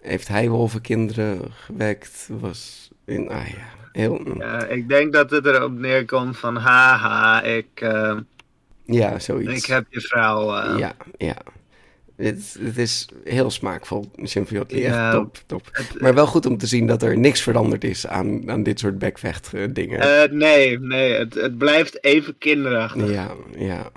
Heeft 0.00 0.28
hij 0.28 0.48
wolvenkinderen 0.48 1.40
gewekt? 1.52 2.28
Was 2.40 2.90
in, 3.06 3.28
ah 3.28 3.46
ja, 3.48 3.88
heel... 3.92 4.20
Ja, 4.38 4.64
ik 4.66 4.88
denk 4.88 5.12
dat 5.12 5.30
het 5.30 5.46
erop 5.46 5.78
neerkomt 5.78 6.38
van 6.38 6.56
haha, 6.56 7.42
ik, 7.42 7.66
eh, 7.74 8.16
Ja, 8.84 9.18
zoiets. 9.18 9.62
ik 9.64 9.64
heb 9.66 9.84
je 9.88 10.00
vrouw. 10.00 10.56
eh, 10.56 10.78
Ja, 10.78 10.92
ja. 11.16 11.36
Het, 12.16 12.56
het 12.60 12.78
is 12.78 13.08
heel 13.24 13.50
smaakvol, 13.50 14.10
Symphony 14.22 14.64
Ja, 14.68 15.10
top, 15.12 15.36
top. 15.46 15.70
Maar 15.98 16.14
wel 16.14 16.26
goed 16.26 16.46
om 16.46 16.58
te 16.58 16.66
zien 16.66 16.86
dat 16.86 17.02
er 17.02 17.18
niks 17.18 17.40
veranderd 17.42 17.84
is 17.84 18.06
aan, 18.06 18.50
aan 18.50 18.62
dit 18.62 18.78
soort 18.78 18.98
backvecht 18.98 19.50
dingen. 19.70 20.00
Eh, 20.00 20.30
nee, 20.30 20.78
nee, 20.80 21.12
het, 21.12 21.34
het 21.34 21.58
blijft 21.58 22.04
even 22.04 22.38
kinderachtig. 22.38 23.10
ja, 23.10 23.30
ja. 23.56 23.90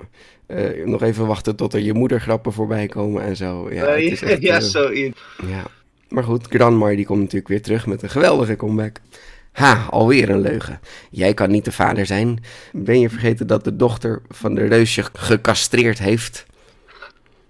Eh, 0.46 0.84
nog 0.86 1.02
even 1.02 1.26
wachten 1.26 1.56
tot 1.56 1.74
er 1.74 1.80
je 1.80 1.92
moedergrappen 1.94 2.52
voorbij 2.52 2.86
komen 2.86 3.22
en 3.22 3.36
zo. 3.36 3.72
Ja, 3.72 3.84
het 3.86 4.00
is 4.02 4.22
echt, 4.22 4.42
ja, 4.50 4.60
zoiets. 4.60 5.20
ja. 5.46 5.62
Maar 6.10 6.24
goed, 6.24 6.46
Granmar 6.46 6.96
die 6.96 7.04
komt 7.04 7.20
natuurlijk 7.20 7.48
weer 7.48 7.62
terug 7.62 7.86
met 7.86 8.02
een 8.02 8.10
geweldige 8.10 8.56
comeback. 8.56 9.00
Ha, 9.52 9.86
alweer 9.90 10.30
een 10.30 10.40
leugen. 10.40 10.80
Jij 11.10 11.34
kan 11.34 11.50
niet 11.50 11.64
de 11.64 11.72
vader 11.72 12.06
zijn. 12.06 12.42
Ben 12.72 13.00
je 13.00 13.10
vergeten 13.10 13.46
dat 13.46 13.64
de 13.64 13.76
dochter 13.76 14.22
van 14.28 14.54
de 14.54 14.66
reusje 14.66 15.04
gecastreerd 15.12 15.98
heeft? 15.98 16.46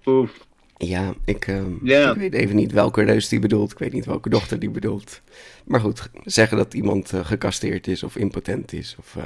Oef. 0.05 0.31
Ja, 0.77 1.13
ik, 1.25 1.47
ehm, 1.47 1.73
ik 1.85 2.17
weet 2.17 2.33
even 2.33 2.55
niet 2.55 2.71
welke 2.71 3.03
reus 3.03 3.27
die 3.27 3.39
bedoelt. 3.39 3.71
Ik 3.71 3.77
weet 3.77 3.93
niet 3.93 4.05
welke 4.05 4.29
dochter 4.29 4.59
die 4.59 4.69
bedoelt. 4.69 5.21
Maar 5.65 5.79
goed, 5.79 6.09
zeggen 6.23 6.57
dat 6.57 6.73
iemand 6.73 7.13
uh, 7.13 7.25
gecasteerd 7.25 7.87
is 7.87 8.03
of 8.03 8.15
impotent 8.15 8.73
is 8.73 8.95
of 8.99 9.15
uh, 9.17 9.23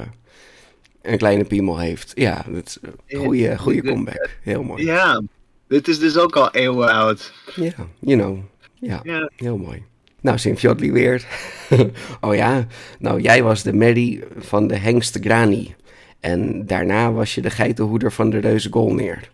een 1.02 1.18
kleine 1.18 1.44
piemel 1.44 1.78
heeft. 1.78 2.12
Ja, 2.14 2.44
dat 2.48 2.66
is 2.66 2.78
een 3.06 3.24
goede, 3.24 3.58
goede 3.58 3.82
comeback. 3.82 4.30
Heel 4.42 4.62
mooi. 4.62 4.84
Ja, 4.84 5.22
dit 5.68 5.88
is 5.88 5.98
dus 5.98 6.16
ook 6.16 6.36
al 6.36 6.50
eeuwen 6.50 6.88
oud. 6.88 7.32
Ja, 7.54 7.74
you 7.98 8.18
know. 8.18 8.38
Ja, 8.86 9.00
Ja. 9.04 9.30
heel 9.36 9.56
mooi. 9.58 9.82
Nou, 10.20 10.38
Sint-Fjodli 10.38 10.92
weer. 10.92 11.26
oh 12.20 12.34
ja, 12.34 12.66
nou 12.98 13.20
jij 13.20 13.42
was 13.42 13.62
de 13.62 13.72
Mary 13.72 14.24
van 14.36 14.66
de 14.66 14.76
hengste 14.76 15.18
Grani. 15.20 15.74
En 16.20 16.66
daarna 16.66 17.12
was 17.12 17.34
je 17.34 17.40
de 17.40 17.50
geitenhoeder 17.50 18.12
van 18.12 18.30
de 18.30 18.38
reus 18.38 18.66
Golneer. 18.70 19.30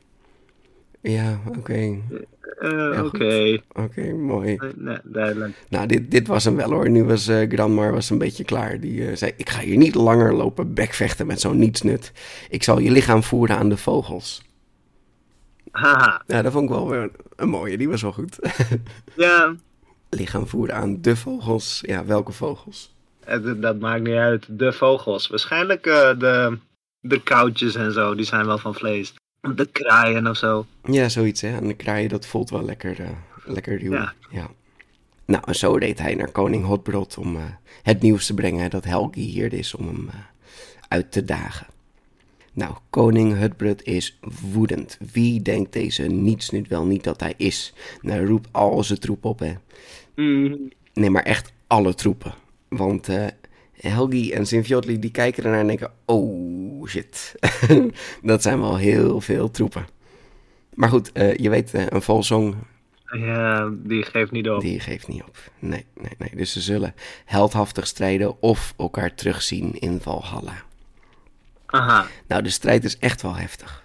Ja, 1.00 1.40
oké. 1.58 1.72
Eh, 1.72 1.98
Ja, 2.70 3.04
Oké. 3.04 3.58
Oké, 3.72 4.12
mooi. 4.12 4.56
Nee, 4.60 4.70
nee, 4.76 4.96
duidelijk. 5.04 5.52
Nou, 5.68 5.86
dit, 5.86 6.10
dit 6.10 6.26
was 6.26 6.44
hem 6.44 6.56
wel 6.56 6.70
hoor. 6.70 6.90
Nu 6.90 7.04
was 7.04 7.28
eh 7.28 7.48
Granmar 7.48 7.92
was 7.92 8.10
een 8.10 8.18
beetje 8.18 8.44
klaar. 8.44 8.80
Die 8.80 9.06
eh, 9.06 9.16
zei, 9.16 9.32
ik 9.36 9.50
ga 9.50 9.60
hier 9.60 9.76
niet 9.76 9.94
langer 9.94 10.34
lopen 10.34 10.74
bekvechten 10.74 11.26
met 11.26 11.40
zo'n 11.40 11.58
nietsnut. 11.58 12.12
Ik 12.50 12.62
zal 12.62 12.78
je 12.78 12.90
lichaam 12.90 13.22
voeren 13.22 13.56
aan 13.56 13.68
de 13.68 13.76
vogels. 13.76 14.42
Haha, 15.72 16.22
Ja, 16.26 16.42
dat 16.42 16.52
vond 16.52 16.64
ik 16.64 16.70
wel 16.76 16.88
weer 16.88 17.10
een 17.36 17.48
mooie. 17.48 17.76
Die 17.78 17.88
was 17.88 18.02
wel 18.02 18.12
goed. 18.12 18.38
ja, 19.16 19.54
lichaam 20.10 20.46
voeren 20.46 20.74
aan 20.74 21.00
de 21.02 21.16
vogels. 21.16 21.78
Ja, 21.86 22.04
welke 22.04 22.32
vogels? 22.32 22.94
het- 23.24 23.62
dat 23.62 23.78
maakt 23.80 24.02
niet 24.02 24.14
uit. 24.14 24.46
De 24.48 24.72
vogels. 24.72 25.28
Waarschijnlijk 25.28 25.86
eh, 25.86 26.18
de, 26.18 26.58
de 27.00 27.22
koutjes 27.22 27.74
en 27.74 27.92
zo, 27.92 28.14
die 28.14 28.24
zijn 28.24 28.46
wel 28.46 28.58
van 28.58 28.74
vlees. 28.74 29.14
De 29.54 29.66
kraaien 29.66 30.26
of 30.26 30.36
zo. 30.36 30.66
Ja, 30.84 31.08
zoiets 31.08 31.40
hè. 31.40 31.56
En 31.56 31.66
de 31.66 31.74
kraaien, 31.74 32.08
dat 32.08 32.26
voelt 32.26 32.50
wel 32.50 32.64
lekker, 32.64 33.00
eh, 33.00 33.08
lekker 33.44 33.78
ruw. 33.82 33.92
Ja. 33.92 34.12
Ja. 34.30 34.50
Nou, 35.24 35.42
en 35.46 35.54
zo 35.54 35.72
reed 35.72 35.98
hij 35.98 36.14
naar 36.14 36.30
koning 36.30 36.64
Hotbrod 36.64 37.18
om 37.18 37.36
eh, 37.36 37.42
het 37.82 38.00
nieuws 38.02 38.26
te 38.26 38.34
brengen 38.34 38.70
dat 38.70 38.84
Helgi 38.84 39.20
hier 39.20 39.52
is 39.52 39.74
om 39.74 39.86
hem 39.86 40.10
uit 40.88 41.12
te 41.12 41.24
dagen. 41.24 41.66
Nou, 42.52 42.74
koning 42.90 43.38
Hutbrud 43.38 43.82
is 43.84 44.18
woedend. 44.52 44.98
Wie 45.12 45.42
denkt 45.42 45.72
deze 45.72 46.02
niets 46.02 46.50
nu 46.50 46.64
wel 46.68 46.84
niet 46.84 47.04
dat 47.04 47.20
hij 47.20 47.34
is? 47.36 47.74
Nou, 48.00 48.26
roept 48.26 48.48
al 48.50 48.84
zijn 48.84 48.98
troep 48.98 49.24
op, 49.24 49.38
hè. 49.38 49.52
Mm, 50.16 50.70
Nee, 50.94 51.10
maar 51.10 51.22
echt 51.22 51.52
alle 51.66 51.94
troepen. 51.94 52.34
Want 52.68 53.08
eh, 53.08 53.26
Helgi 53.72 54.32
en 54.32 54.46
Sinfjotli 54.46 54.98
die 54.98 55.10
kijken 55.10 55.44
ernaar 55.44 55.60
en 55.60 55.66
denken... 55.66 55.92
Oh, 56.04 56.86
shit. 56.86 57.34
dat 58.22 58.42
zijn 58.42 58.60
wel 58.60 58.76
heel 58.76 59.20
veel 59.20 59.50
troepen. 59.50 59.86
Maar 60.74 60.88
goed, 60.88 61.12
eh, 61.12 61.36
je 61.36 61.50
weet, 61.50 61.74
eh, 61.74 61.86
een 61.88 62.02
volzong, 62.02 62.54
ja, 63.18 63.70
die 63.74 64.02
geeft 64.02 64.30
niet 64.30 64.48
op. 64.48 64.60
die 64.60 64.80
geeft 64.80 65.08
niet 65.08 65.22
op. 65.22 65.36
Nee, 65.58 65.84
nee, 65.94 66.12
nee. 66.18 66.30
Dus 66.36 66.52
ze 66.52 66.60
zullen 66.60 66.94
heldhaftig 67.24 67.86
strijden 67.86 68.42
of 68.42 68.74
elkaar 68.78 69.14
terugzien 69.14 69.80
in 69.80 70.00
Valhalla. 70.00 70.64
Aha, 71.72 72.06
Nou, 72.28 72.42
de 72.42 72.50
strijd 72.50 72.84
is 72.84 72.98
echt 72.98 73.22
wel 73.22 73.36
heftig. 73.36 73.84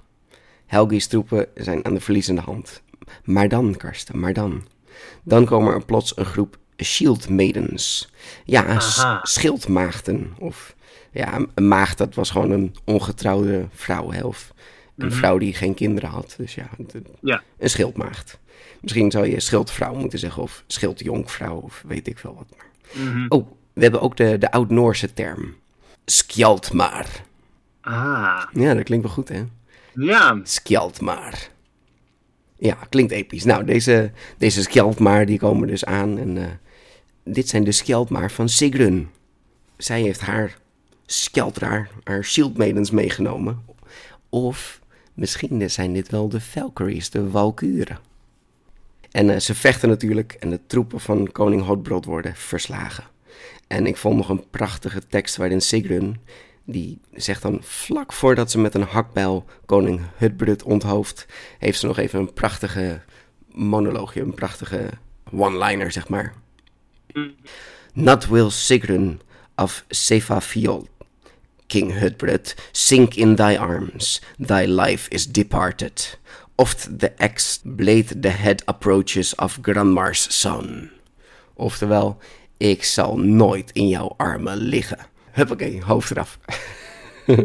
Helgi's 0.65 1.07
troepen 1.07 1.45
zijn 1.55 1.85
aan 1.85 1.93
de 1.93 1.99
verliezende 1.99 2.41
hand. 2.41 2.81
Maar 3.23 3.47
dan, 3.47 3.75
Karsten, 3.77 4.19
maar 4.19 4.33
dan. 4.33 4.67
Dan 5.23 5.45
komen 5.45 5.73
er 5.73 5.85
plots 5.85 6.17
een 6.17 6.25
groep 6.25 6.57
shield 6.83 7.29
maidens. 7.29 8.09
Ja, 8.45 8.79
schildmaagden. 9.21 10.33
Of 10.39 10.75
ja, 11.11 11.39
een 11.55 11.67
maagd, 11.67 11.97
dat 11.97 12.15
was 12.15 12.29
gewoon 12.29 12.51
een 12.51 12.75
ongetrouwde 12.83 13.67
vrouw. 13.73 14.11
Hè? 14.11 14.21
Of 14.23 14.53
een 14.97 15.11
vrouw 15.11 15.37
die 15.37 15.53
geen 15.53 15.73
kinderen 15.73 16.09
had. 16.09 16.33
Dus 16.37 16.55
ja, 16.55 16.69
de- 16.77 17.01
ja. 17.21 17.43
een 17.59 17.69
schildmaagd. 17.69 18.39
Misschien 18.81 19.11
zou 19.11 19.27
je 19.27 19.39
schildvrouw 19.39 19.93
moeten 19.93 20.19
zeggen. 20.19 20.41
Of 20.43 20.63
schildjonkvrouw. 20.67 21.55
Of 21.55 21.83
weet 21.87 22.07
ik 22.07 22.17
veel 22.17 22.35
wat. 22.35 22.47
Maar. 22.57 23.05
Mhm. 23.05 23.25
Oh, 23.29 23.47
we 23.73 23.81
hebben 23.81 24.01
ook 24.01 24.17
de, 24.17 24.37
de 24.37 24.51
oud-Noorse 24.51 25.13
term. 25.13 25.55
Skjaldmar. 26.05 27.05
Ah, 27.87 28.43
Ja, 28.53 28.73
dat 28.73 28.83
klinkt 28.83 29.05
wel 29.05 29.13
goed, 29.13 29.29
hè? 29.29 29.43
ja. 29.93 30.39
Skjaldmar. 30.43 31.47
Ja, 32.57 32.77
klinkt 32.89 33.11
episch. 33.11 33.43
Nou, 33.43 33.65
deze, 33.65 34.11
deze 34.37 34.61
Skjaldmar 34.61 35.25
die 35.25 35.39
komen 35.39 35.67
dus 35.67 35.85
aan. 35.85 36.17
En 36.17 36.37
eh, 36.37 36.43
dit 37.23 37.47
zijn 37.49 37.63
de 37.63 37.71
Skjaldmar 37.71 38.31
van 38.31 38.49
Sigrun. 38.49 39.09
Zij 39.77 40.01
heeft 40.01 40.19
haar 40.21 40.57
Skjaldrar, 41.05 41.89
haar 42.03 42.23
shieldmaidens 42.23 42.91
meegenomen. 42.91 43.63
Of 44.29 44.79
misschien 45.13 45.69
zijn 45.69 45.93
dit 45.93 46.09
wel 46.09 46.29
de 46.29 46.41
Valkyries, 46.41 47.09
de 47.09 47.29
Walkuren. 47.29 47.99
En 49.11 49.29
eh, 49.29 49.39
ze 49.39 49.55
vechten 49.55 49.89
natuurlijk 49.89 50.33
en 50.39 50.49
de 50.49 50.59
troepen 50.67 50.99
van 50.99 51.31
koning 51.31 51.63
Hotbrod 51.63 52.05
worden 52.05 52.35
verslagen. 52.35 53.03
En 53.67 53.85
ik 53.85 53.97
vond 53.97 54.15
nog 54.17 54.29
een 54.29 54.49
prachtige 54.49 55.07
tekst 55.07 55.35
waarin 55.35 55.61
Sigrun, 55.61 56.17
die 56.69 56.99
zegt 57.13 57.41
dan 57.41 57.59
vlak 57.61 58.13
voordat 58.13 58.51
ze 58.51 58.59
met 58.59 58.73
een 58.73 58.81
hakbijl 58.81 59.45
koning 59.65 60.01
Hutbrud 60.15 60.63
onthoofd, 60.63 61.25
heeft 61.59 61.79
ze 61.79 61.85
nog 61.85 61.97
even 61.97 62.19
een 62.19 62.33
prachtige 62.33 63.01
monoloogje, 63.51 64.21
een 64.21 64.33
prachtige 64.33 64.89
one-liner, 65.31 65.91
zeg 65.91 66.07
maar. 66.07 66.33
Not 67.93 68.27
will 68.27 68.49
Sigrun 68.49 69.21
of 69.55 69.85
Sefafiol, 69.89 70.87
King 71.67 71.99
Hutbrud, 71.99 72.55
sink 72.71 73.13
in 73.13 73.35
thy 73.35 73.55
arms, 73.59 74.21
thy 74.45 74.65
life 74.67 75.09
is 75.09 75.27
departed. 75.27 76.19
Oft 76.55 76.99
the 76.99 77.13
axe 77.17 77.59
blade 77.63 78.19
the 78.19 78.29
head 78.29 78.65
approaches 78.65 79.35
of 79.35 79.57
Granmar's 79.61 80.39
son. 80.39 80.89
Oftewel, 81.53 82.17
ik 82.57 82.83
zal 82.83 83.17
nooit 83.17 83.71
in 83.71 83.87
jouw 83.87 84.13
armen 84.17 84.57
liggen. 84.57 85.15
Huppakee, 85.37 85.83
hoofd 85.83 86.11
eraf. 86.11 86.39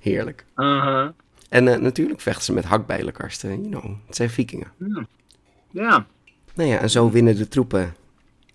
Heerlijk. 0.00 0.44
Aha, 0.54 1.14
En 1.48 1.68
eh, 1.68 1.78
natuurlijk 1.80 2.20
vechten 2.20 2.44
ze 2.44 2.52
met 2.52 2.64
hakbijlen, 2.64 3.12
Karsten. 3.12 3.68
You 3.68 3.80
know, 3.82 3.96
het 4.06 4.16
zijn 4.16 4.30
vikingen. 4.30 4.72
ja. 5.70 6.06
Nou 6.54 6.68
ja, 6.68 6.78
en 6.80 6.90
zo 6.90 7.10
winnen 7.10 7.36
de 7.36 7.48
troepen 7.48 7.94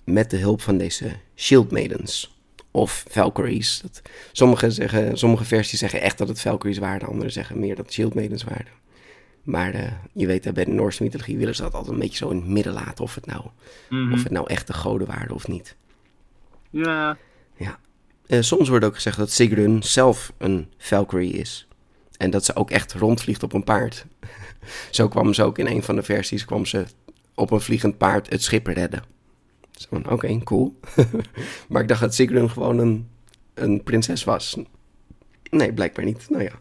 met 0.04 0.30
de 0.30 0.38
hulp 0.38 0.62
van 0.62 0.78
deze 0.78 1.12
shield 1.36 1.72
maidens. 1.72 2.38
Of 2.72 3.06
Valkyries. 3.10 3.80
Dat, 3.82 4.02
sommige, 4.32 4.72
zeggen, 4.72 5.18
sommige 5.18 5.44
versies 5.46 5.80
zeggen 5.80 6.02
echt 6.02 6.18
dat 6.18 6.28
het 6.28 6.42
Valkyries 6.42 6.78
waren. 6.78 7.08
Anderen 7.08 7.32
zeggen 7.32 7.60
meer 7.60 7.76
dat 7.76 7.86
het 7.86 7.94
shield 7.94 8.14
maidens 8.14 8.44
waren. 8.44 8.72
Maar 9.44 9.74
eh, 9.74 9.92
je 10.14 10.26
weet, 10.28 10.44
hè, 10.46 10.52
bij 10.52 10.66
de 10.66 10.72
Noorse 10.72 11.04
mythologie 11.04 11.38
willen 11.38 11.56
ze 11.56 11.62
dat 11.62 11.74
altijd 11.74 11.94
een 11.94 12.00
beetje 12.00 12.18
zo 12.18 12.30
in 12.30 12.36
het 12.38 12.48
midden 12.48 12.74
laten. 12.74 13.04
Of 13.04 13.16
het 13.16 13.26
nou, 13.26 13.44
Mhm. 13.90 14.14
of 14.14 14.24
het 14.24 14.32
nou 14.32 14.48
echt 14.50 14.68
de 14.68 14.74
goden 14.74 15.08
waren 15.08 15.36
of 15.36 15.48
niet. 15.48 15.76
Ja. 16.70 17.18
Eh, 18.30 18.42
soms 18.42 18.70
wordt 18.70 18.86
ook 18.86 18.96
gezegd 18.96 19.18
dat 19.18 19.32
Sigrun 19.32 19.84
zelf 19.84 20.34
een 20.38 20.68
Valkyrie 20.78 21.34
is. 21.34 21.68
En 22.18 22.30
dat 22.30 22.46
ze 22.46 22.56
ook 22.56 22.72
echt 22.72 22.94
rondvliegt 22.94 23.44
op 23.44 23.54
een 23.54 23.64
paard. 23.64 24.06
Zo 24.92 25.08
kwam 25.08 25.34
ze 25.34 25.44
ook 25.44 25.58
in 25.58 25.68
een 25.68 25.84
van 25.84 25.96
de 25.96 26.04
versies 26.04 26.46
kwam 26.46 26.66
ze 26.66 26.86
op 27.36 27.52
een 27.52 27.62
vliegend 27.62 27.98
paard 27.98 28.30
het 28.30 28.44
schip 28.44 28.68
redden. 28.68 29.04
Oké, 30.10 30.40
cool. 30.44 30.80
maar 31.70 31.82
ik 31.82 31.88
dacht 31.88 32.02
dat 32.02 32.16
Sigrun 32.16 32.50
gewoon 32.50 32.80
een, 32.80 33.08
een 33.54 33.84
prinses 33.84 34.24
was. 34.24 34.58
Nee, 35.50 35.74
blijkbaar 35.74 36.06
niet. 36.06 36.30
Nou 36.30 36.44
ja. 36.44 36.52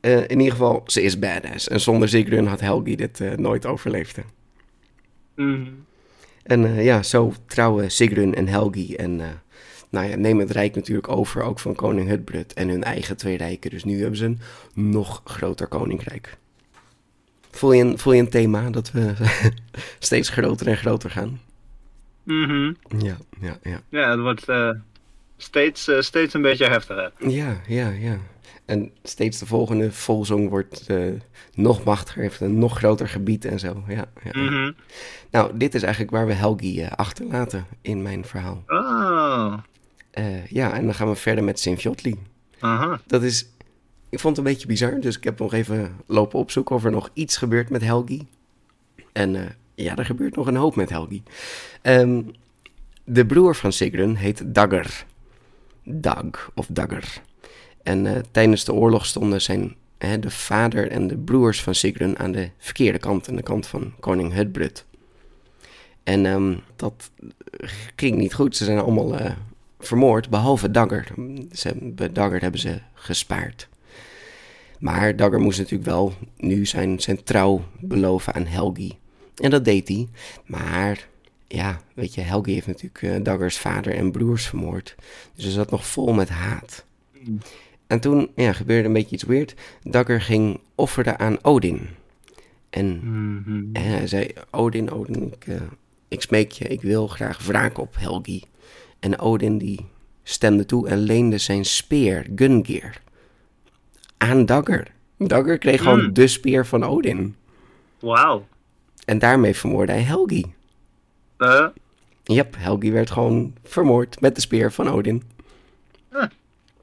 Eh, 0.00 0.22
in 0.22 0.38
ieder 0.38 0.52
geval, 0.52 0.82
ze 0.86 1.02
is 1.02 1.18
badass. 1.18 1.68
En 1.68 1.80
zonder 1.80 2.08
Sigrun 2.08 2.46
had 2.46 2.60
Helgi 2.60 2.96
dit 2.96 3.20
eh, 3.20 3.32
nooit 3.32 3.66
overleefd. 3.66 4.18
Mhm. 5.34 5.70
En 6.42 6.82
ja, 6.82 7.02
zo 7.02 7.32
trouwen 7.46 7.90
Sigrun 7.90 8.34
en 8.34 8.48
Helgi 8.48 8.94
en 8.94 9.20
nou 9.90 10.08
ja, 10.08 10.16
nemen 10.16 10.46
het 10.46 10.56
rijk 10.56 10.74
natuurlijk 10.74 11.08
over, 11.08 11.42
ook 11.42 11.58
van 11.58 11.74
koning 11.74 12.08
Hutbrut 12.08 12.52
en 12.52 12.68
hun 12.68 12.84
eigen 12.84 13.16
twee 13.16 13.36
rijken. 13.36 13.70
Dus 13.70 13.84
nu 13.84 14.00
hebben 14.00 14.18
ze 14.18 14.24
een 14.24 14.40
nog 14.74 15.22
groter 15.24 15.66
koninkrijk. 15.66 16.36
Voel 17.50 17.72
je 17.72 17.84
een, 17.84 17.98
voel 17.98 18.12
je 18.12 18.20
een 18.20 18.28
thema 18.28 18.70
dat 18.70 18.90
we 18.90 19.14
steeds 19.98 20.28
groter 20.28 20.66
en 20.66 20.76
groter 20.76 21.10
gaan? 21.10 21.40
Mhm. 22.22 22.72
Ja, 22.98 23.16
ja, 23.40 23.58
ja. 23.62 23.80
Ja, 23.88 24.10
het 24.10 24.20
wordt 24.20 24.48
eh, 24.48 24.70
steeds, 25.36 25.88
eh, 25.88 26.00
steeds 26.00 26.34
een 26.34 26.42
beetje 26.42 26.66
heftiger. 26.66 27.12
Ja, 27.18 27.60
ja, 27.66 27.88
ja. 27.88 28.18
En 28.68 28.92
steeds 29.02 29.38
de 29.38 29.46
volgende 29.46 29.92
volzong 29.92 30.48
wordt 30.48 30.86
eh, 30.86 31.12
nog 31.54 31.84
machtiger, 31.84 32.22
heeft 32.22 32.40
een 32.40 32.58
nog 32.58 32.76
groter 32.76 33.08
gebied 33.08 33.44
en 33.44 33.58
zo. 33.58 33.84
Ja, 33.86 34.04
ja. 34.24 34.40
Mhm. 34.40 34.72
Nou, 35.30 35.56
dit 35.56 35.74
is 35.74 35.82
eigenlijk 35.82 36.12
waar 36.12 36.26
we 36.26 36.32
Helgi 36.32 36.82
eh, 36.82 36.90
achterlaten 36.90 37.66
in 37.82 38.02
mijn 38.02 38.24
verhaal. 38.24 38.62
Oh. 38.66 39.54
Eh, 40.18 40.46
ja, 40.46 40.72
en 40.72 40.84
dan 40.84 40.94
gaan 40.94 41.08
we 41.08 41.14
verder 41.14 41.44
met 41.44 41.60
Sinfjotli. 41.60 42.16
Aha. 42.58 43.00
Dat 43.06 43.22
is, 43.22 43.46
ik 44.08 44.20
vond 44.20 44.36
het 44.36 44.46
een 44.46 44.52
beetje 44.52 44.66
bizar, 44.66 45.00
dus 45.00 45.16
ik 45.16 45.24
heb 45.24 45.38
nog 45.38 45.52
even 45.52 45.96
lopen 46.06 46.38
opzoeken 46.38 46.74
of 46.74 46.84
er 46.84 46.90
nog 46.90 47.10
iets 47.12 47.36
gebeurt 47.36 47.70
met 47.70 47.82
Helgi. 47.82 48.26
En 49.12 49.36
eh, 49.36 49.42
ja, 49.74 49.96
er 49.96 50.04
gebeurt 50.04 50.36
nog 50.36 50.46
een 50.46 50.56
hoop 50.56 50.76
met 50.76 50.90
Helgi. 50.90 51.22
Ehm, 51.82 52.22
de 53.04 53.26
broer 53.26 53.54
van 53.54 53.72
Sigrun 53.72 54.14
heet 54.14 54.42
Dagger. 54.46 55.04
Dag 55.84 56.50
of 56.54 56.66
Dagger. 56.70 57.22
En 57.82 58.06
eh, 58.06 58.22
tijdens 58.30 58.64
de 58.64 58.72
oorlog 58.72 59.06
stonden 59.06 59.42
zijn, 59.42 59.74
hè, 59.98 60.18
de 60.18 60.30
vader 60.30 60.90
en 60.90 61.06
de 61.06 61.16
broers 61.16 61.62
van 61.62 61.74
Sigrun 61.74 62.18
aan 62.18 62.32
de 62.32 62.50
verkeerde 62.58 62.98
kant, 62.98 63.28
aan 63.28 63.36
de 63.36 63.42
kant 63.42 63.66
van 63.66 63.92
koning 64.00 64.32
Hutbrut. 64.32 64.84
En 66.02 66.26
ehm, 66.26 66.54
dat 66.76 67.10
ging 67.96 68.16
niet 68.16 68.34
goed. 68.34 68.56
Ze 68.56 68.64
zijn 68.64 68.78
allemaal 68.78 69.14
vermoord, 69.78 70.30
behalve 70.30 70.70
Dagger. 70.70 71.06
Ze, 71.52 71.74
bij 71.80 72.12
Dagger 72.12 72.40
hebben 72.40 72.60
ze 72.60 72.78
gespaard. 72.94 73.68
Maar 74.78 75.16
Dagger 75.16 75.40
moest 75.40 75.58
natuurlijk 75.58 75.88
wel 75.90 76.12
nu 76.36 76.66
zijn, 76.66 77.00
zijn 77.00 77.22
trouw 77.24 77.64
beloven 77.80 78.34
aan 78.34 78.46
Helgi. 78.46 78.98
En 79.36 79.50
dat 79.50 79.64
deed 79.64 79.88
hij. 79.88 80.08
Maar 80.46 81.08
ja, 81.48 81.80
weet 81.94 82.14
je, 82.14 82.20
Helgi 82.20 82.52
heeft 82.52 82.66
natuurlijk 82.66 83.02
eh, 83.02 83.22
Daggers 83.22 83.58
vader 83.58 83.94
en 83.94 84.10
broers 84.10 84.46
vermoord. 84.46 84.94
Dus 85.34 85.44
hij 85.44 85.52
zat 85.52 85.70
nog 85.70 85.86
vol 85.86 86.12
met 86.12 86.28
haat. 86.28 86.84
En 87.86 88.00
toen 88.00 88.30
ja, 88.34 88.52
gebeurde 88.52 88.86
een 88.86 88.92
beetje 88.94 89.14
iets 89.14 89.24
weird. 89.24 89.54
Dagger 89.82 90.20
ging 90.20 90.60
offeren 90.74 91.18
aan 91.18 91.44
Odin. 91.44 91.88
En 92.70 93.00
Mhm. 93.02 93.64
en 93.72 93.82
hij 93.82 94.06
zei, 94.06 94.32
Odin, 94.50 94.90
Odin, 94.90 95.32
ik, 95.32 95.46
eh, 95.46 95.60
ik 96.08 96.22
smeek 96.22 96.52
je, 96.52 96.64
ik 96.68 96.82
wil 96.82 97.06
graag 97.06 97.44
wraak 97.46 97.78
op 97.78 97.94
Helgi. 97.98 98.42
En 99.00 99.18
Odin 99.18 99.58
die 99.58 99.86
stemde 100.22 100.66
toe 100.66 100.88
en 100.88 100.98
leende 100.98 101.38
zijn 101.38 101.64
speer, 101.64 102.26
Gungeir, 102.36 103.00
aan 104.16 104.46
Dagger. 104.46 104.86
Dagger 105.18 105.58
kreeg 105.58 105.82
gewoon 105.82 106.04
Mm. 106.04 106.12
de 106.12 106.26
speer 106.26 106.66
van 106.66 106.84
Odin. 106.84 107.36
Wauw. 108.00 108.46
En 109.04 109.18
daarmee 109.18 109.54
vermoordde 109.56 109.92
hij 109.92 110.02
Helgi. 110.02 110.54
Eh, 111.36 111.66
Yep, 112.24 112.54
Helgi 112.58 112.92
werd 112.92 113.10
gewoon 113.10 113.54
vermoord 113.64 114.20
met 114.20 114.34
de 114.34 114.40
speer 114.40 114.72
van 114.72 114.88
Odin. 114.88 115.22
Huh. 116.10 116.20
Het 116.20 116.30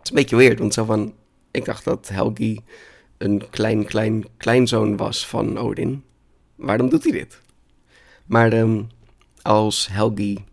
is 0.03 0.09
een 0.09 0.15
beetje 0.15 0.35
weird, 0.35 0.59
want 0.59 0.73
zo 0.73 0.83
van... 0.85 1.13
Ik 1.51 1.65
dacht 1.65 1.83
dat 1.83 2.07
Helgi 2.09 2.59
een 3.17 3.49
klein, 3.49 3.85
klein, 3.85 4.25
kleinzoon 4.37 4.97
was 4.97 5.27
van 5.27 5.57
Odin. 5.57 6.03
Waarom 6.55 6.89
doet 6.89 7.03
hij 7.03 7.11
dit? 7.11 7.41
Maar 8.25 8.51
ehm, 8.53 8.81
als 9.41 9.87
Helgi 9.91 10.43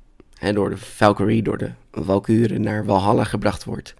hè, 0.42 0.52
door 0.52 0.70
de 0.70 0.76
Valkyrie, 0.76 1.42
door 1.42 1.58
de 1.58 1.70
Valkuren 1.90 2.60
naar 2.60 2.84
Valhalla 2.84 3.24
gebracht 3.24 3.64
wordt... 3.64 3.94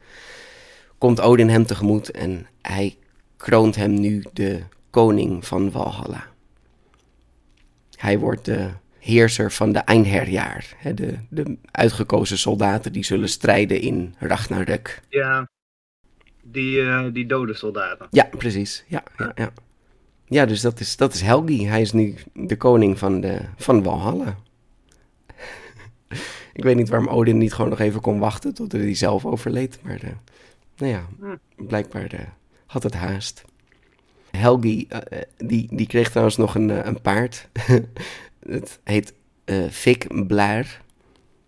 komt 0.99 1.21
Odin 1.21 1.49
hem 1.49 1.67
tegemoet 1.67 2.11
en 2.11 2.47
hij 2.63 2.97
kroont 3.37 3.77
hem 3.77 4.01
nu 4.01 4.25
de 4.33 4.63
koning 4.91 5.47
van 5.47 5.71
Valhalla. 5.71 6.27
Hij 7.97 8.19
wordt 8.19 8.45
de 8.45 8.69
heerser 8.99 9.53
van 9.53 9.73
de 9.73 9.79
Einherjar, 9.79 10.65
hè, 10.77 10.95
de, 10.95 11.19
de 11.29 11.57
uitgekozen 11.71 12.39
soldaten 12.39 12.93
die 12.93 13.05
zullen 13.05 13.29
strijden 13.29 13.81
in 13.81 14.15
Ragnarök. 14.19 15.03
ja. 15.09 15.51
Die, 16.45 16.81
eh, 16.81 17.05
die 17.13 17.27
dode 17.27 17.55
soldaten. 17.55 18.07
Ja, 18.11 18.29
precies. 18.39 18.85
Ja, 18.87 19.03
ja, 19.19 19.33
ja. 19.35 19.53
ja 20.27 20.47
dus 20.47 20.61
dat 20.61 20.81
is, 20.81 20.97
dat 20.97 21.15
is 21.15 21.21
Helgi. 21.21 21.67
Hij 21.67 21.81
is 21.81 21.93
nu 21.93 22.15
de 22.33 22.57
koning 22.57 22.99
van, 22.99 23.21
de, 23.21 23.41
van 23.57 23.83
Valhalla. 23.83 24.37
Ik 26.53 26.63
weet 26.63 26.77
niet 26.77 26.89
waarom 26.89 27.09
Odin 27.09 27.39
niet 27.39 27.53
gewoon 27.53 27.71
nog 27.71 27.79
even 27.79 28.01
kon 28.01 28.19
wachten 28.19 28.55
tot 28.55 28.73
hij 28.73 28.95
zelf 28.95 29.27
overleed. 29.27 29.79
Maar 29.83 30.03
eh, 30.03 30.11
nou 30.77 30.93
ja, 30.93 31.07
blijkbaar 31.57 32.13
eh, 32.13 32.27
had 32.67 32.83
het 32.83 32.95
haast. 32.95 33.45
Helgi, 34.31 34.87
eh, 34.89 35.21
die, 35.37 35.69
die 35.71 35.87
kreeg 35.87 36.09
trouwens 36.09 36.37
nog 36.37 36.55
een, 36.55 36.87
een 36.87 37.01
paard. 37.01 37.49
het 38.49 38.81
heet 38.85 39.15
Fik 39.71 40.27
Blair. 40.27 40.81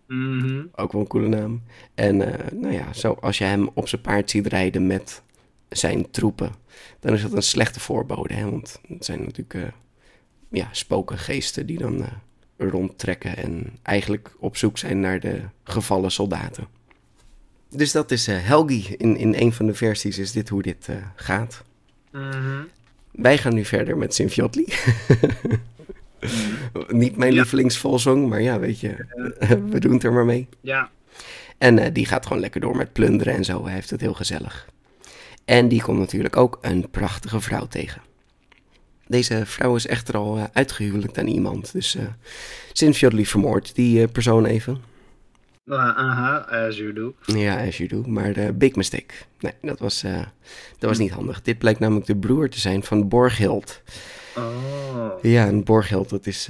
Mhm. 0.07 0.65
Ook 0.75 0.91
wel 0.91 1.01
een 1.01 1.07
coole 1.07 1.27
naam. 1.27 1.61
En 1.95 2.17
nou 2.51 2.71
ja, 2.71 2.93
zo, 2.93 3.17
als 3.21 3.37
je 3.37 3.43
hem 3.43 3.69
op 3.73 3.87
zijn 3.87 4.01
paard 4.01 4.29
ziet 4.29 4.47
rijden 4.47 4.87
met 4.87 5.21
zijn 5.69 6.11
troepen, 6.11 6.51
dan 6.99 7.13
is 7.13 7.21
dat 7.21 7.33
een 7.33 7.43
slechte 7.43 7.79
voorbode. 7.79 8.33
Hè? 8.33 8.49
Want 8.49 8.79
het 8.87 9.05
zijn 9.05 9.21
natuurlijk 9.23 9.73
ja, 10.49 10.67
spokengeesten 10.71 11.65
die 11.65 11.77
dan 11.77 12.05
rondtrekken 12.57 13.37
en 13.37 13.77
eigenlijk 13.81 14.31
op 14.39 14.57
zoek 14.57 14.77
zijn 14.77 14.99
naar 14.99 15.19
de 15.19 15.41
gevallen 15.63 16.11
soldaten. 16.11 16.67
Dus 17.69 17.91
dat 17.91 18.11
is 18.11 18.27
eh, 18.27 18.35
Helgi. 18.39 18.95
In, 18.97 19.17
in 19.17 19.33
een 19.37 19.53
van 19.53 19.65
de 19.65 19.73
versies 19.73 20.17
is 20.17 20.31
dit 20.31 20.49
hoe 20.49 20.61
dit 20.61 20.87
eh, 20.89 20.95
gaat. 21.15 21.63
Mhm. 22.11 22.63
Wij 23.11 23.37
gaan 23.37 23.53
nu 23.53 23.65
verder 23.65 23.97
met 23.97 24.13
Sinfiotli. 24.13 24.65
Niet 26.89 27.17
mijn 27.17 27.33
Ja. 27.33 27.39
lievelingsvolzong, 27.41 28.29
maar 28.29 28.41
ja, 28.41 28.59
weet 28.59 28.79
je, 28.79 29.05
we 29.69 29.79
doen 29.79 29.93
het 29.93 30.03
er 30.03 30.13
maar 30.13 30.25
mee. 30.25 30.47
Ja. 30.61 30.89
En 31.57 31.79
eh, 31.79 31.93
die 31.93 32.05
gaat 32.05 32.25
gewoon 32.25 32.41
lekker 32.41 32.61
door 32.61 32.75
met 32.75 32.93
plunderen 32.93 33.33
en 33.33 33.43
zo. 33.45 33.63
Hij 33.65 33.73
heeft 33.73 33.89
het 33.89 34.01
heel 34.01 34.13
gezellig. 34.13 34.67
En 35.45 35.67
die 35.67 35.81
komt 35.81 35.99
natuurlijk 35.99 36.37
ook 36.37 36.57
een 36.61 36.89
prachtige 36.89 37.39
vrouw 37.41 37.67
tegen. 37.67 38.01
Deze 39.07 39.45
vrouw 39.45 39.75
is 39.75 39.87
echter 39.87 40.17
al 40.17 40.37
eh, 40.37 40.43
uitgehuwelijkt 40.53 41.17
aan 41.17 41.27
iemand. 41.27 41.71
Dus 41.71 41.95
eh 41.95 42.03
Sinfjodli 42.73 43.25
vermoordt 43.25 43.75
die 43.75 44.01
eh, 44.01 44.11
persoon 44.11 44.45
even. 44.45 44.81
Uh, 45.65 45.77
aha, 45.77 46.37
as 46.37 46.77
you 46.77 46.93
do. 46.93 47.13
Ja, 47.25 47.65
as 47.65 47.77
you 47.77 47.89
do. 47.89 48.03
Maar 48.07 48.33
de 48.33 48.53
big 48.53 48.75
mistake. 48.75 49.13
Nee, 49.39 49.53
dat 49.61 49.79
was, 49.79 50.01
dat 50.77 50.89
was 50.89 50.97
niet 50.97 51.11
handig. 51.11 51.41
Dit 51.41 51.57
blijkt 51.57 51.79
namelijk 51.79 52.05
de 52.05 52.15
broer 52.15 52.49
te 52.49 52.59
zijn 52.59 52.83
van 52.83 53.07
Borghild. 53.07 53.81
Oh. 54.37 55.11
Ja, 55.21 55.45
en 55.47 55.63
Borghild, 55.63 56.09
dat 56.09 56.27
is, 56.27 56.45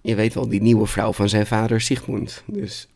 je 0.00 0.14
weet 0.14 0.34
wel, 0.34 0.48
die 0.48 0.62
nieuwe 0.62 0.86
vrouw 0.86 1.12
van 1.12 1.28
zijn 1.28 1.46
vader 1.46 1.80
Sigmund. 1.80 2.42
Dus 2.46 2.88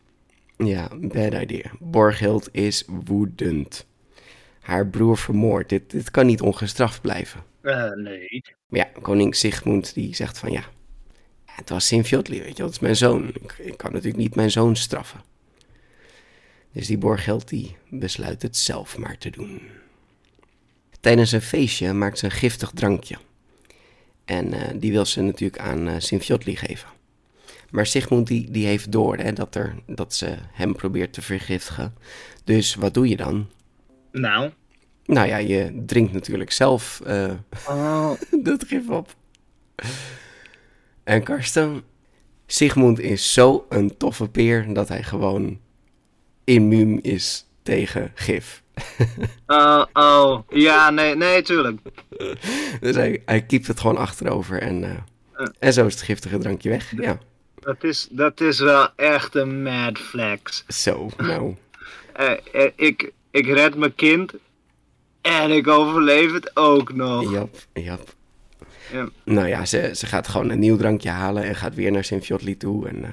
ja, 0.57 0.87
bad 1.01 1.33
idea. 1.33 1.71
Borghild 1.79 2.49
is 2.51 2.85
woedend. 3.05 3.85
Haar 4.61 4.87
broer 4.87 5.17
vermoord. 5.17 5.69
Dit, 5.69 5.91
dit 5.91 6.11
kan 6.11 6.25
niet 6.25 6.41
ongestraft 6.41 7.01
blijven. 7.01 7.43
Eh, 7.67 7.91
nee. 7.91 8.43
Maar 8.67 8.79
ja, 8.79 8.89
koning 9.01 9.35
Sigmund 9.35 9.93
die 9.93 10.15
zegt 10.15 10.37
van 10.37 10.51
ja, 10.51 10.63
het 11.45 11.69
was 11.69 11.87
Sinfjotli, 11.87 12.39
weet 12.39 12.49
je 12.49 12.57
wel, 12.57 12.65
het 12.65 12.75
is 12.75 12.81
mijn 12.81 12.95
zoon. 12.95 13.27
Ik, 13.27 13.55
ik 13.57 13.77
kan 13.77 13.91
natuurlijk 13.91 14.17
niet 14.17 14.35
mijn 14.35 14.51
zoon 14.51 14.75
straffen. 14.75 15.21
Dus 16.71 16.87
die 16.87 16.97
Borghild 16.97 17.47
die 17.49 17.75
besluit 17.89 18.41
het 18.41 18.57
zelf 18.57 18.97
maar 18.97 19.17
te 19.17 19.29
doen. 19.29 19.61
Tijdens 20.99 21.31
een 21.31 21.41
feestje 21.41 21.93
maakt 21.93 22.17
ze 22.17 22.25
een 22.25 22.31
giftig 22.31 22.71
drankje. 22.73 23.17
En 24.25 24.53
eh, 24.53 24.73
die 24.75 24.91
wil 24.91 25.05
ze 25.05 25.21
natuurlijk 25.21 25.61
aan 25.61 25.87
uh, 25.87 25.95
Sinfjotli 25.97 26.55
geven. 26.55 26.89
Maar 27.69 27.85
Sigmund 27.85 28.27
die, 28.27 28.51
die 28.51 28.65
heeft 28.65 28.91
door 28.91 29.17
hè, 29.17 29.33
dat, 29.33 29.55
er, 29.55 29.75
dat 29.85 30.15
ze 30.15 30.35
hem 30.51 30.75
probeert 30.75 31.13
te 31.13 31.21
vergiftigen. 31.21 31.93
Dus 32.43 32.75
wat 32.75 32.93
doe 32.93 33.07
je 33.07 33.17
dan? 33.17 33.49
Nou. 34.11 34.51
Nou 35.07 35.27
ja, 35.27 35.37
je 35.37 35.83
drinkt 35.85 36.13
natuurlijk 36.13 36.51
zelf 36.51 37.01
uh, 37.07 37.31
Oh, 37.67 38.11
dat 38.43 38.63
gif 38.67 38.89
op. 38.89 39.15
En 41.03 41.23
Karsten, 41.23 41.83
Sigmund 42.45 42.99
is 42.99 43.33
zo 43.33 43.65
een 43.69 43.97
toffe 43.97 44.29
peer 44.29 44.73
dat 44.73 44.87
hij 44.87 45.03
gewoon 45.03 45.59
immuun 46.43 47.01
is 47.01 47.45
tegen 47.63 48.11
gif. 48.15 48.63
oh, 49.47 49.85
oh. 49.93 50.39
Ja, 50.49 50.89
nee, 50.89 51.15
nee, 51.15 51.41
tuurlijk. 51.41 51.79
Dus 52.79 52.95
hij, 52.95 53.21
hij 53.25 53.41
kiept 53.41 53.67
het 53.67 53.79
gewoon 53.79 53.97
achterover 53.97 54.61
en, 54.61 54.83
eh, 54.83 55.47
en 55.59 55.73
zo 55.73 55.85
is 55.85 55.93
het 55.93 56.03
giftige 56.03 56.37
drankje 56.37 56.69
weg. 56.69 56.93
Ja, 56.97 57.17
Dat 57.59 57.83
is, 57.83 58.07
dat 58.11 58.41
is 58.41 58.59
wel 58.59 58.89
echt 58.95 59.35
een 59.35 59.63
mad 59.63 59.97
flex. 59.97 60.63
zo, 60.67 61.09
nou. 61.17 61.55
Eh, 62.13 62.31
eh, 62.51 62.71
ik, 62.75 63.11
ik 63.31 63.45
red 63.45 63.75
mijn 63.75 63.95
kind 63.95 64.33
en 65.27 65.51
ik 65.51 65.67
overleef 65.67 66.33
het 66.33 66.51
ook 66.55 66.93
nog. 66.93 67.31
Jap, 67.31 67.55
jap. 67.73 68.15
Ja. 68.91 69.09
Nou 69.23 69.47
ja, 69.47 69.65
ze, 69.65 69.91
ze 69.95 70.05
gaat 70.05 70.27
gewoon 70.27 70.49
een 70.49 70.59
nieuw 70.59 70.77
drankje 70.77 71.09
halen 71.09 71.43
en 71.43 71.55
gaat 71.55 71.75
weer 71.75 71.91
naar 71.91 72.03
Sint-Fjotli 72.03 72.57
toe. 72.57 72.87
En 72.87 73.03
eh 73.03 73.09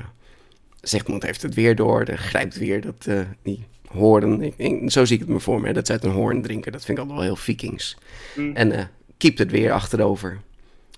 Sigmund 0.81 1.23
heeft 1.23 1.43
het 1.43 1.55
weer 1.55 1.77
door, 1.77 2.05
de 2.05 2.17
grijpt 2.17 2.57
weer 2.59 2.81
dat, 2.81 3.07
eh, 3.07 3.21
die 3.43 3.65
hoorn. 3.89 4.43
Ik, 4.43 4.55
ik- 4.57 4.91
zo 4.91 5.05
zie 5.05 5.15
ik 5.15 5.21
het 5.23 5.31
me 5.31 5.41
voor 5.41 5.61
me, 5.61 5.67
hè, 5.67 5.73
dat 5.73 5.87
ze 5.87 5.93
uit 5.93 6.05
een 6.05 6.11
hoorn 6.11 6.43
drinken. 6.43 6.73
Dat 6.73 6.85
vind 6.85 6.99
ik 6.99 7.05
altijd 7.05 7.19
wel 7.21 7.27
heel 7.35 7.43
vikings. 7.43 7.97
Mm. 8.37 8.55
En 8.57 8.73
eh 8.73 8.85
kiept 9.17 9.39
het 9.39 9.51
weer 9.51 9.73
achterover. 9.73 10.41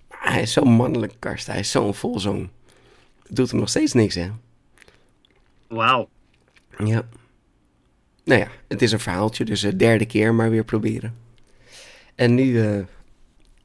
Maar 0.09 0.33
hij 0.33 0.42
is 0.42 0.52
zo 0.52 0.62
mannelijk, 0.64 1.12
Karst. 1.18 1.46
Hij 1.46 1.59
is 1.59 1.70
zo'n 1.70 1.94
volzong. 1.94 2.48
Het 3.26 3.37
doet 3.37 3.50
hem 3.50 3.61
nog 3.61 3.68
steeds 3.68 3.92
niks, 3.92 4.14
hè? 4.14 4.31
Wauw. 5.68 6.09
Ja. 6.85 7.02
Nou 8.27 8.41
ja, 8.41 8.49
het 8.69 8.83
is 8.83 8.93
een 8.93 9.01
verhaaltje, 9.01 9.45
dus 9.45 9.61
de 9.61 9.77
derde 9.77 10.07
keer 10.07 10.35
maar 10.35 10.51
weer 10.51 10.65
proberen. 10.65 11.15
En 12.15 12.35
nu 12.35 12.61
eh, 12.61 12.79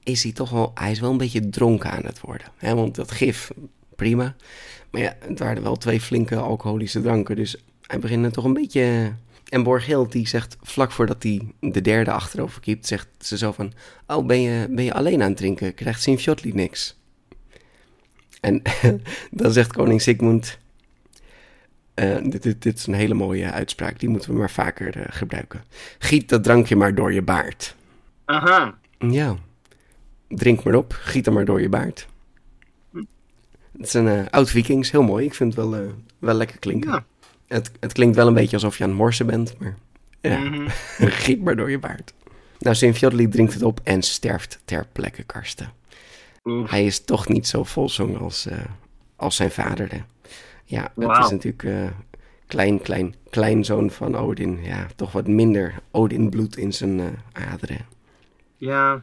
is 0.04 0.24
hij 0.24 0.32
toch 0.32 0.50
wel, 0.50 0.72
hij 0.74 0.92
is 0.92 1.00
wel 1.00 1.12
een 1.12 1.18
beetje 1.18 1.50
dronken 1.50 1.92
aan 1.92 2.06
het 2.06 2.20
worden. 2.20 2.48
Hè? 2.58 2.76
Want 2.76 2.96
dat 2.96 3.12
gif, 3.12 3.52
prima. 3.96 4.36
Maar 4.92 5.02
ja, 5.02 5.16
het 5.20 5.40
waren 5.40 5.64
wel 5.64 5.76
twee 5.76 6.02
flinke 6.02 6.36
alcoholische 6.36 7.02
dranken, 7.02 7.36
dus 7.36 7.64
hij 7.88 8.00
begint 8.00 8.26
er 8.26 8.32
toch 8.32 8.44
een 8.44 8.54
beetje... 8.54 9.14
En 9.50 9.64
Borghild 9.64 10.12
die 10.12 10.28
zegt, 10.28 10.58
vlak 10.62 10.92
voordat 10.92 11.24
hij 11.24 11.42
de 11.60 11.82
derde 11.82 12.12
achterover 12.12 12.62
kiept, 12.62 12.88
zegt 12.88 13.08
ze 13.20 13.38
zo 13.38 13.52
van... 13.52 13.74
Oh, 14.08 14.26
ben 14.26 14.42
je, 14.42 14.68
ben 14.70 14.84
je 14.84 14.94
alleen 14.94 15.22
aan 15.22 15.30
het 15.30 15.38
drinken? 15.38 15.74
Krijgt 15.74 16.02
Sint-Fjotli 16.02 16.54
niks? 16.54 17.00
En 18.42 18.62
dan 19.32 19.52
zegt 19.52 19.74
koning 19.74 20.02
Sigmund... 20.02 20.60
Eh, 22.02 22.18
dit, 22.24 22.44
dit, 22.44 22.62
dit 22.62 22.78
is 22.78 22.88
een 22.88 22.94
hele 22.94 23.14
mooie 23.14 23.52
uitspraak, 23.52 24.00
die 24.00 24.10
moeten 24.10 24.32
we 24.32 24.38
maar 24.38 24.50
vaker 24.52 24.98
eh, 24.98 25.04
gebruiken. 25.10 25.64
Giet 26.00 26.30
dat 26.30 26.44
drankje 26.44 26.76
maar 26.76 26.96
door 26.96 27.14
je 27.14 27.22
baard. 27.22 27.76
Aha. 28.26 28.78
Ja, 29.00 29.36
drink 30.28 30.64
maar 30.64 30.76
op, 30.76 30.94
giet 30.94 31.28
er 31.28 31.34
maar 31.34 31.46
door 31.46 31.62
je 31.62 31.70
baard. 31.70 32.08
Het 32.92 33.88
is 33.88 33.94
een 33.94 34.08
eh, 34.08 34.26
oud 34.30 34.50
vikings, 34.50 34.92
heel 34.92 35.04
mooi. 35.04 35.26
Ik 35.26 35.34
vind 35.34 35.56
het 35.56 35.70
wel, 35.70 35.88
wel 36.20 36.34
lekker 36.34 36.60
klinken. 36.60 36.92
Ja. 36.92 37.06
Het, 37.48 37.72
het 37.80 37.94
klinkt 37.94 38.16
wel 38.16 38.28
een 38.28 38.34
beetje 38.34 38.56
alsof 38.56 38.78
je 38.78 38.84
aan 38.84 38.90
het 38.90 39.00
morsen 39.00 39.26
bent, 39.26 39.56
maar 39.60 39.76
ja, 40.22 40.38
Mhm. 40.38 40.68
giet 41.24 41.44
maar 41.44 41.56
door 41.56 41.70
je 41.72 41.80
baard. 41.80 42.14
Nou, 42.60 42.76
Sint-Fjodli 42.76 43.28
drinkt 43.28 43.54
het 43.54 43.64
op 43.64 43.80
en 43.84 44.02
sterft 44.02 44.60
ter 44.66 44.86
plekke, 44.92 45.24
Karsten. 45.24 45.72
Oef. 46.44 46.70
Hij 46.70 46.86
is 46.86 47.04
toch 47.04 47.28
niet 47.28 47.48
zo 47.48 47.64
volzong 47.64 48.20
als, 48.20 48.48
als 49.16 49.36
zijn 49.36 49.52
vader. 49.52 49.92
Hè. 49.92 50.02
Ja, 50.72 50.92
Wauw. 50.96 51.24
is 51.26 51.32
natuurlijk 51.32 51.64
eh, 51.64 51.90
klein, 52.48 52.82
klein, 52.82 53.16
kleinzoon 53.30 53.92
van 53.92 54.16
Odin. 54.16 54.60
Ja, 54.64 54.88
toch 54.96 55.12
wat 55.12 55.28
minder 55.28 55.74
Odin-bloed 55.92 56.58
in 56.58 56.74
zijn 56.74 57.00
eh, 57.00 57.52
aderen. 57.52 57.86
Ja. 58.58 59.00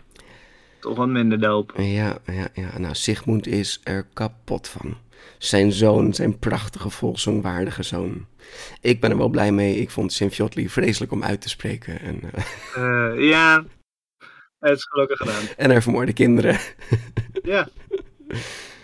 Toch 0.80 0.96
wat 0.96 1.08
minder 1.08 1.40
doop. 1.40 1.72
Ja, 1.76 2.18
ja, 2.26 2.48
ja. 2.54 2.78
Nou, 2.78 2.94
Sigmund 2.94 3.46
is 3.46 3.80
er 3.84 4.06
kapot 4.12 4.68
van. 4.68 4.96
Zijn 5.38 5.72
zoon, 5.72 6.14
zijn 6.14 6.38
prachtige, 6.38 6.90
volzongwaardige 6.90 7.82
zoon. 7.82 8.26
Ik 8.80 9.00
ben 9.00 9.10
er 9.10 9.16
wel 9.18 9.28
blij 9.28 9.52
mee. 9.52 9.76
Ik 9.76 9.90
vond 9.90 10.12
Sint-Fjotli 10.12 10.68
vreselijk 10.68 11.12
om 11.12 11.24
uit 11.24 11.40
te 11.40 11.48
spreken. 11.48 12.00
En, 12.00 12.20
eh, 12.32 12.42
Eh, 13.14 13.28
ja. 13.28 13.64
Het 14.58 14.76
is 14.76 14.84
gelukkig 14.84 15.18
gedaan. 15.18 15.42
en 15.56 15.70
er 15.70 15.82
vermoorde 15.82 16.12
kinderen. 16.12 16.58
Ja. 17.42 17.68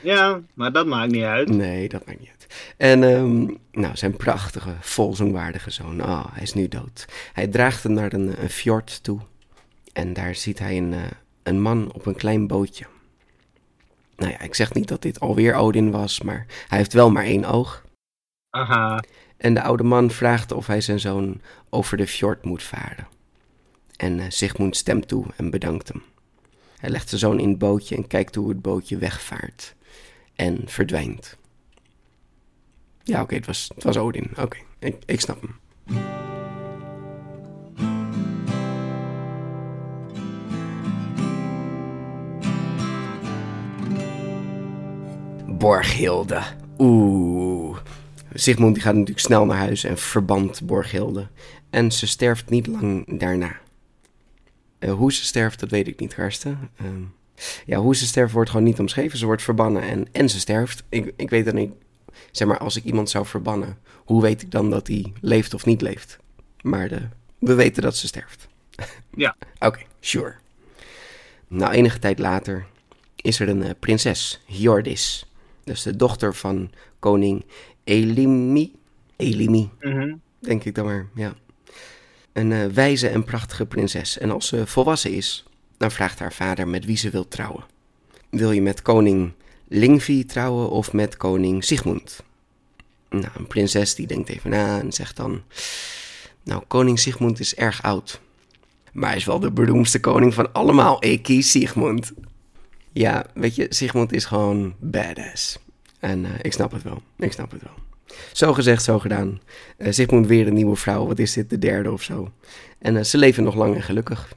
Ja, 0.03 0.41
maar 0.55 0.73
dat 0.73 0.87
maakt 0.87 1.13
niet 1.13 1.23
uit. 1.23 1.49
Nee, 1.49 1.89
dat 1.89 2.07
maakt 2.07 2.21
niet 2.21 2.29
uit. 2.29 2.44
En 2.77 3.03
ehm, 3.03 3.47
nou, 3.73 3.97
zijn 3.97 4.17
prachtige, 4.17 4.75
volzongwaardige 4.81 5.71
zoon. 5.71 6.03
Oh, 6.03 6.25
hij 6.33 6.43
is 6.43 6.55
nu 6.55 6.69
dood. 6.69 7.05
Hij 7.33 7.47
draagt 7.47 7.83
hem 7.83 7.93
naar 7.93 8.13
een, 8.13 8.43
een 8.43 8.51
fjord 8.51 9.03
toe. 9.03 9.21
En 9.93 10.13
daar 10.13 10.35
ziet 10.35 10.59
hij 10.59 10.77
een, 10.77 10.93
eh, 10.93 11.01
een 11.43 11.61
man 11.61 11.93
op 11.93 12.07
een 12.07 12.17
klein 12.17 12.47
bootje. 12.47 12.87
Nou 14.17 14.33
ja, 14.33 14.41
ik 14.41 14.55
zeg 14.55 14.75
niet 14.75 14.89
dat 14.89 15.03
dit 15.03 15.21
alweer 15.21 15.55
Odin 15.55 15.91
was, 15.91 16.21
maar 16.23 16.47
hij 16.69 16.79
heeft 16.79 16.93
wel 16.93 17.11
maar 17.11 17.25
één 17.25 17.45
oog. 17.45 17.85
Aha. 18.51 19.03
En 19.37 19.55
de 19.55 19.63
oude 19.63 19.83
man 19.83 20.11
vraagt 20.11 20.53
of 20.53 20.67
hij 20.67 20.81
zijn 20.81 21.01
zoon 21.01 21.41
over 21.71 21.97
de 21.97 22.07
fjord 22.07 22.45
moet 22.45 22.63
varen. 22.63 23.09
En 23.97 24.21
eh, 24.21 24.27
Sigmund 24.29 24.77
stemt 24.77 25.09
toe 25.09 25.27
en 25.37 25.51
bedankt 25.51 25.89
hem. 25.89 26.03
Hij 26.79 26.91
legt 26.91 27.09
zijn 27.09 27.21
zoon 27.21 27.41
in 27.41 27.49
het 27.49 27.59
bootje 27.59 27.97
en 27.97 28.07
kijkt 28.07 28.35
hoe 28.35 28.49
het 28.49 28.63
bootje 28.63 28.97
wegvaart. 28.97 29.75
En 30.35 30.63
verdwijnt. 30.67 31.37
Ja, 33.05 33.23
oké, 33.23 33.35
het, 33.35 33.47
was, 33.47 33.71
het 33.75 33.85
was 33.85 33.97
Odin. 33.97 34.31
Oké, 34.39 34.59
ik, 35.07 35.21
snap 35.21 35.41
hem. 35.41 35.57
Borghilde. 45.59 46.43
Oeh. 46.79 47.79
Sigmund 48.35 48.79
gaat 48.79 48.95
natuurlijk 48.95 49.21
snel 49.21 49.45
naar 49.45 49.59
huis 49.59 49.85
en 49.85 49.99
verbant 49.99 50.67
Borghilde. 50.67 51.29
En 51.71 51.93
ze 51.93 52.07
sterft 52.07 52.51
niet 52.51 52.67
lang 52.67 53.19
daarna. 53.19 53.57
Eh, 54.79 54.93
hoe 54.93 55.13
ze 55.13 55.25
sterft, 55.25 55.61
dat 55.61 55.71
weet 55.71 55.87
ik 55.87 56.01
niet, 56.01 56.15
Karsten. 56.15 56.71
Ehm, 56.77 57.03
ja, 57.67 57.79
hoe 57.79 57.97
ze 57.97 58.07
sterft 58.07 58.33
wordt 58.33 58.51
gewoon 58.51 58.65
niet 58.65 58.79
omschreven. 58.79 59.19
Ze 59.19 59.27
wordt 59.27 59.43
verbannen 59.43 59.83
en, 59.83 60.07
en 60.13 60.29
ze 60.29 60.39
sterft. 60.39 60.85
Ik, 60.89 61.13
ik 61.17 61.31
weet 61.31 61.45
dan 61.45 61.55
niet, 61.55 61.73
zeg 62.31 62.49
maar, 62.49 62.59
als 62.59 62.77
ik 62.77 62.85
iemand 62.85 63.11
zou 63.11 63.27
verbannen, 63.27 63.79
hoe 64.05 64.23
weet 64.23 64.43
ik 64.43 64.51
dan 64.51 64.71
dat 64.71 64.87
hij 64.87 65.13
leeft 65.21 65.55
of 65.55 65.65
niet 65.65 65.81
leeft? 65.81 66.19
Maar 66.63 66.89
de, 66.89 67.01
we 67.39 67.55
weten 67.55 67.83
dat 67.83 67.97
ze 67.97 68.07
sterft. 68.07 68.49
Ja. 69.17 69.37
Oké, 69.59 69.81
sure. 70.01 70.35
Nou, 71.49 71.73
enige 71.73 71.99
tijd 71.99 72.19
later 72.19 72.67
is 73.17 73.41
er 73.41 73.49
een 73.49 73.63
eh, 73.63 73.71
prinses, 73.81 74.41
Hjordis. 74.47 75.27
Dat 75.65 75.75
is 75.77 75.83
de 75.83 75.97
dochter 75.97 76.35
van 76.35 76.71
koning 76.99 77.45
Elimi. 77.85 78.73
Elimi, 79.17 79.71
Mhm. 79.81 80.15
denk 80.39 80.65
ik 80.65 80.75
dan 80.75 80.85
maar, 80.85 81.07
ja. 81.15 81.35
Een 82.33 82.53
eh, 82.53 82.67
wijze 82.67 83.09
en 83.09 83.25
prachtige 83.25 83.67
prinses. 83.67 84.19
En 84.19 84.31
als 84.31 84.47
ze 84.47 84.67
volwassen 84.67 85.13
is, 85.13 85.45
dan 85.77 85.91
vraagt 85.91 86.19
haar 86.19 86.33
vader 86.33 86.69
met 86.69 86.85
wie 86.85 86.97
ze 86.97 87.11
wil 87.11 87.29
trouwen. 87.29 87.65
Wil 88.31 88.51
je 88.53 88.63
met 88.63 88.83
koning 88.83 89.33
Lingvi 89.75 90.25
trouwen 90.25 90.71
of 90.71 90.93
met 90.93 91.17
koning 91.17 91.65
Sigmund? 91.65 92.23
Nou, 93.11 93.29
een 93.37 93.47
prinses 93.47 93.95
die 93.95 94.07
denkt 94.07 94.29
even 94.29 94.51
na 94.51 94.81
en 94.81 94.93
zegt 94.93 95.17
dan... 95.17 95.43
Nou, 96.43 96.63
koning 96.67 96.99
Sigmund 96.99 97.41
is 97.41 97.55
erg 97.55 97.83
oud. 97.83 98.21
Maar 98.93 99.09
hij 99.09 99.19
is 99.19 99.25
wel 99.25 99.41
de 99.41 99.51
beroemdste 99.51 100.01
koning 100.01 100.35
van 100.35 100.53
allemaal. 100.53 101.05
Ik 101.05 101.23
kies 101.23 101.51
Sigmund. 101.51 102.13
Ja, 102.93 103.27
weet 103.35 103.55
je, 103.55 103.67
Sigmund 103.69 104.13
is 104.13 104.25
gewoon 104.25 104.75
badass. 104.79 105.59
En 105.99 106.25
eh, 106.25 106.31
ik 106.43 106.53
snap 106.53 106.73
het 106.73 106.83
wel. 106.83 107.03
Ik 107.17 107.33
snap 107.33 107.51
het 107.51 107.63
wel. 107.63 107.75
Zo 108.33 108.53
gezegd, 108.53 108.83
zo 108.83 108.99
gedaan. 108.99 109.41
Eh 109.77 109.93
Sigmund 109.93 110.27
weer 110.27 110.47
een 110.47 110.55
nieuwe 110.55 110.77
vrouw. 110.77 111.07
Wat 111.07 111.19
is 111.19 111.33
dit, 111.33 111.51
de 111.51 111.59
derde 111.59 111.93
of 111.93 112.03
zo? 112.03 112.33
En 112.79 112.97
eh, 112.97 113.05
ze 113.05 113.19
leven 113.19 113.45
nog 113.45 113.55
lang 113.55 113.75
en 113.75 113.83
gelukkig. 113.83 114.33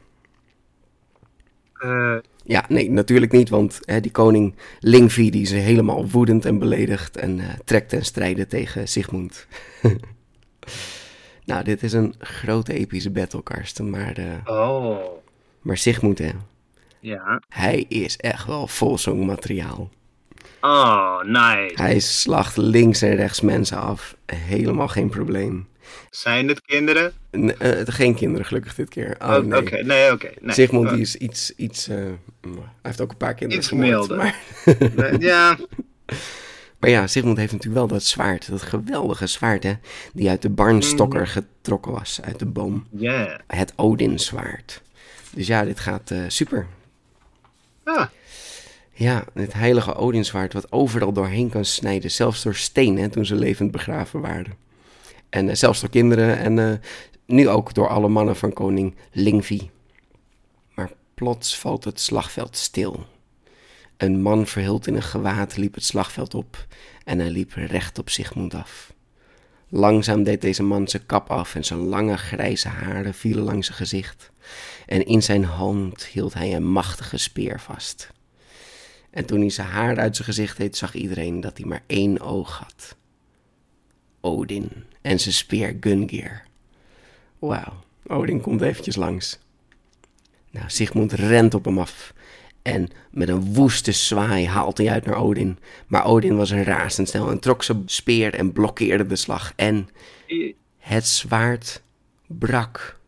Ja, 2.48 2.66
nee, 2.70 2.92
natuurlijk 2.92 3.32
niet, 3.32 3.50
want 3.50 3.80
hè, 3.86 4.00
die 4.00 4.12
koning 4.12 4.56
Lingvi 4.80 5.30
die 5.30 5.42
is 5.42 5.52
helemaal 5.52 6.10
woedend 6.10 6.46
en 6.46 6.60
beledigd 6.60 7.18
en 7.18 7.40
eh, 7.40 7.46
trekt 7.66 7.90
ten 7.90 8.06
strijde 8.06 8.48
tegen 8.48 8.88
Sigmund. 8.88 9.48
nou, 11.46 11.64
dit 11.64 11.84
is 11.84 11.94
een 11.94 12.16
grote 12.20 12.74
epische 12.74 13.12
battle, 13.12 13.44
Karsten, 13.44 13.90
maar, 13.90 14.14
eh, 14.18 14.56
oh. 14.58 14.98
maar 15.62 15.78
Sigmund, 15.78 16.18
hè, 16.18 16.32
Ja. 17.00 17.42
hij 17.50 17.86
is 17.88 18.18
echt 18.18 18.46
wel 18.46 18.68
vol 18.68 18.98
zo'n 18.98 19.26
materiaal. 19.26 19.90
Oh, 20.62 21.24
nice. 21.24 21.72
Hij 21.76 22.00
slacht 22.00 22.58
links 22.58 23.02
en 23.02 23.16
rechts 23.16 23.42
mensen 23.42 23.78
af, 23.78 24.16
helemaal 24.26 24.88
geen 24.88 25.10
probleem. 25.10 25.68
Zijn 26.10 26.48
het 26.48 26.62
kinderen? 26.62 27.14
Eh, 27.58 27.72
geen 27.86 28.16
kinderen 28.16 28.46
gelukkig 28.46 28.76
dit 28.76 28.90
keer. 28.90 29.16
Oh, 29.22 29.30
Oh, 29.36 29.44
nee. 29.44 29.60
Oké, 29.62 29.84
nee, 29.84 30.12
oké. 30.12 30.30
nee. 30.42 30.54
Sigmund 30.54 30.86
Oh, 30.86 30.92
die 30.94 31.02
is 31.02 31.16
iets, 31.16 31.56
iets 31.56 31.88
eh, 31.88 31.98
mm, 32.42 32.56
hij 32.56 32.64
heeft 32.82 33.02
ook 33.02 33.12
een 33.12 33.18
paar 33.18 33.34
kinderen 33.34 33.64
Iets 33.64 33.72
milder. 33.72 34.18
Maar, 34.18 34.36
Ja, 35.20 35.58
maar 36.80 36.90
ja, 36.90 37.08
Sigmund 37.08 37.38
heeft 37.38 37.52
natuurlijk 37.52 37.80
wel 37.80 37.88
dat 37.98 38.04
zwaard, 38.04 38.50
dat 38.50 38.62
geweldige 38.62 39.28
zwaard 39.28 39.64
hè, 39.64 39.74
die 40.14 40.30
uit 40.30 40.42
de 40.42 40.50
barnstokker 40.50 41.22
Mhm. 41.22 41.30
getrokken 41.30 41.92
was, 41.92 42.20
uit 42.24 42.40
de 42.40 42.46
boom. 42.46 42.88
ja. 42.92 43.40
Het 43.48 43.74
Odinzwaard. 43.76 44.82
Dus 45.34 45.48
ja, 45.48 45.64
dit 45.64 45.80
gaat 45.80 46.12
eh, 46.12 46.20
super. 46.28 46.68
Ja. 47.86 48.10
Ja, 48.94 49.24
het 49.34 49.54
heilige 49.54 49.96
Odinswaard 49.96 50.54
wat 50.54 50.72
overal 50.72 51.12
doorheen 51.14 51.50
kan 51.50 51.66
snijden. 51.66 52.12
Zelfs 52.12 52.44
door 52.44 52.56
stenen 52.56 53.10
toen 53.10 53.26
ze 53.26 53.36
levend 53.36 53.72
begraven 53.72 54.22
waren. 54.22 54.54
En 55.30 55.58
zelfs 55.58 55.80
door 55.82 55.90
kinderen 55.90 56.38
en 56.38 56.82
nu 57.28 57.50
ook 57.50 57.74
door 57.74 57.88
alle 57.88 58.08
mannen 58.08 58.36
van 58.36 58.54
koning 58.54 58.96
Lingvi. 59.12 59.70
Maar 60.74 60.92
plots 61.14 61.58
valt 61.58 61.84
het 61.84 62.00
slagveld 62.00 62.58
stil. 62.58 63.06
Een 63.98 64.22
man 64.22 64.48
verhuld 64.48 64.88
in 64.88 64.96
een 64.96 65.04
gewaad 65.04 65.58
liep 65.58 65.74
het 65.74 65.84
slagveld 65.84 66.34
op 66.34 66.68
en 67.04 67.20
hij 67.20 67.30
liep 67.30 67.54
recht 67.54 68.00
op 68.00 68.10
Sigmund 68.10 68.54
af. 68.54 68.94
Langzaam 69.70 70.24
deed 70.24 70.42
deze 70.42 70.64
man 70.64 70.88
zijn 70.88 71.06
kap 71.06 71.30
af 71.30 71.56
en 71.56 71.66
zijn 71.66 71.80
lange 71.80 72.18
grijze 72.18 72.68
haren 72.68 73.14
vielen 73.14 73.44
langs 73.44 73.66
zijn 73.66 73.78
gezicht. 73.78 74.32
En 74.86 75.06
in 75.06 75.24
zijn 75.24 75.44
hand 75.44 76.06
hield 76.06 76.34
hij 76.34 76.56
een 76.56 76.68
machtige 76.68 77.18
speer 77.18 77.60
vast. 77.60 78.12
En 79.10 79.26
toen 79.26 79.40
hij 79.40 79.50
zijn 79.50 79.68
haar 79.68 79.98
uit 79.98 80.16
zijn 80.16 80.28
gezicht 80.28 80.58
deed, 80.58 80.78
zag 80.78 80.94
iedereen 80.94 81.42
dat 81.42 81.58
hij 81.58 81.68
maar 81.68 81.84
één 81.88 82.20
oog 82.20 82.58
had. 82.58 82.96
Odin 84.22 84.70
en 85.02 85.20
zijn 85.20 85.34
speer 85.34 85.78
Gungeir. 85.80 86.47
Wauw, 87.40 87.74
Odin 88.08 88.42
komt 88.42 88.62
eventjes 88.62 88.96
langs. 88.96 89.40
Nou, 90.52 90.66
Sigmund 90.70 91.12
rent 91.14 91.54
op 91.54 91.66
hem 91.66 91.80
af 91.80 92.14
en 92.62 92.88
met 93.12 93.30
een 93.30 93.54
woeste 93.54 93.92
zwaai 93.92 94.48
haalt 94.48 94.78
hij 94.78 94.90
uit 94.90 95.06
naar 95.06 95.16
Odin. 95.16 95.58
Maar 95.88 96.06
Odin 96.06 96.36
was 96.38 96.52
razendsnel 96.52 97.30
en 97.32 97.40
trok 97.40 97.64
zijn 97.64 97.84
speer 97.86 98.34
en 98.34 98.52
blokkeerde 98.52 99.06
de 99.06 99.16
slag. 99.16 99.54
En 99.56 99.90
het 100.78 101.08
zwaard 101.08 101.82
brak. 102.28 103.00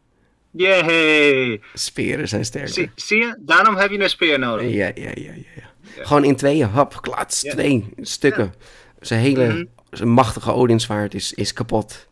Yay! 0.52 1.62
Speren 1.74 2.28
zijn 2.28 2.46
sterker. 2.46 2.70
Zie, 2.74 2.92
zie 2.96 3.18
je? 3.18 3.36
Daarom 3.40 3.76
heb 3.76 3.92
je 3.92 4.00
een 4.00 4.10
speer 4.10 4.40
nodig. 4.40 4.72
Ja, 4.74 4.86
ja, 4.96 5.10
ja, 5.14 5.14
ja. 5.16 5.34
ja. 5.56 6.04
Gewoon 6.06 6.24
in 6.24 6.36
tweeën, 6.36 6.68
hap, 6.68 7.02
klats, 7.02 7.42
Ja. 7.42 7.52
twee 7.52 7.90
stukken. 8.02 8.54
Zijn 9.00 9.20
hele 9.22 9.48
Mhm. 9.48 9.64
zijn 9.92 10.10
machtige 10.10 10.52
Odinswaard 10.52 11.14
is, 11.14 11.34
is 11.34 11.54
kapot. 11.54 12.08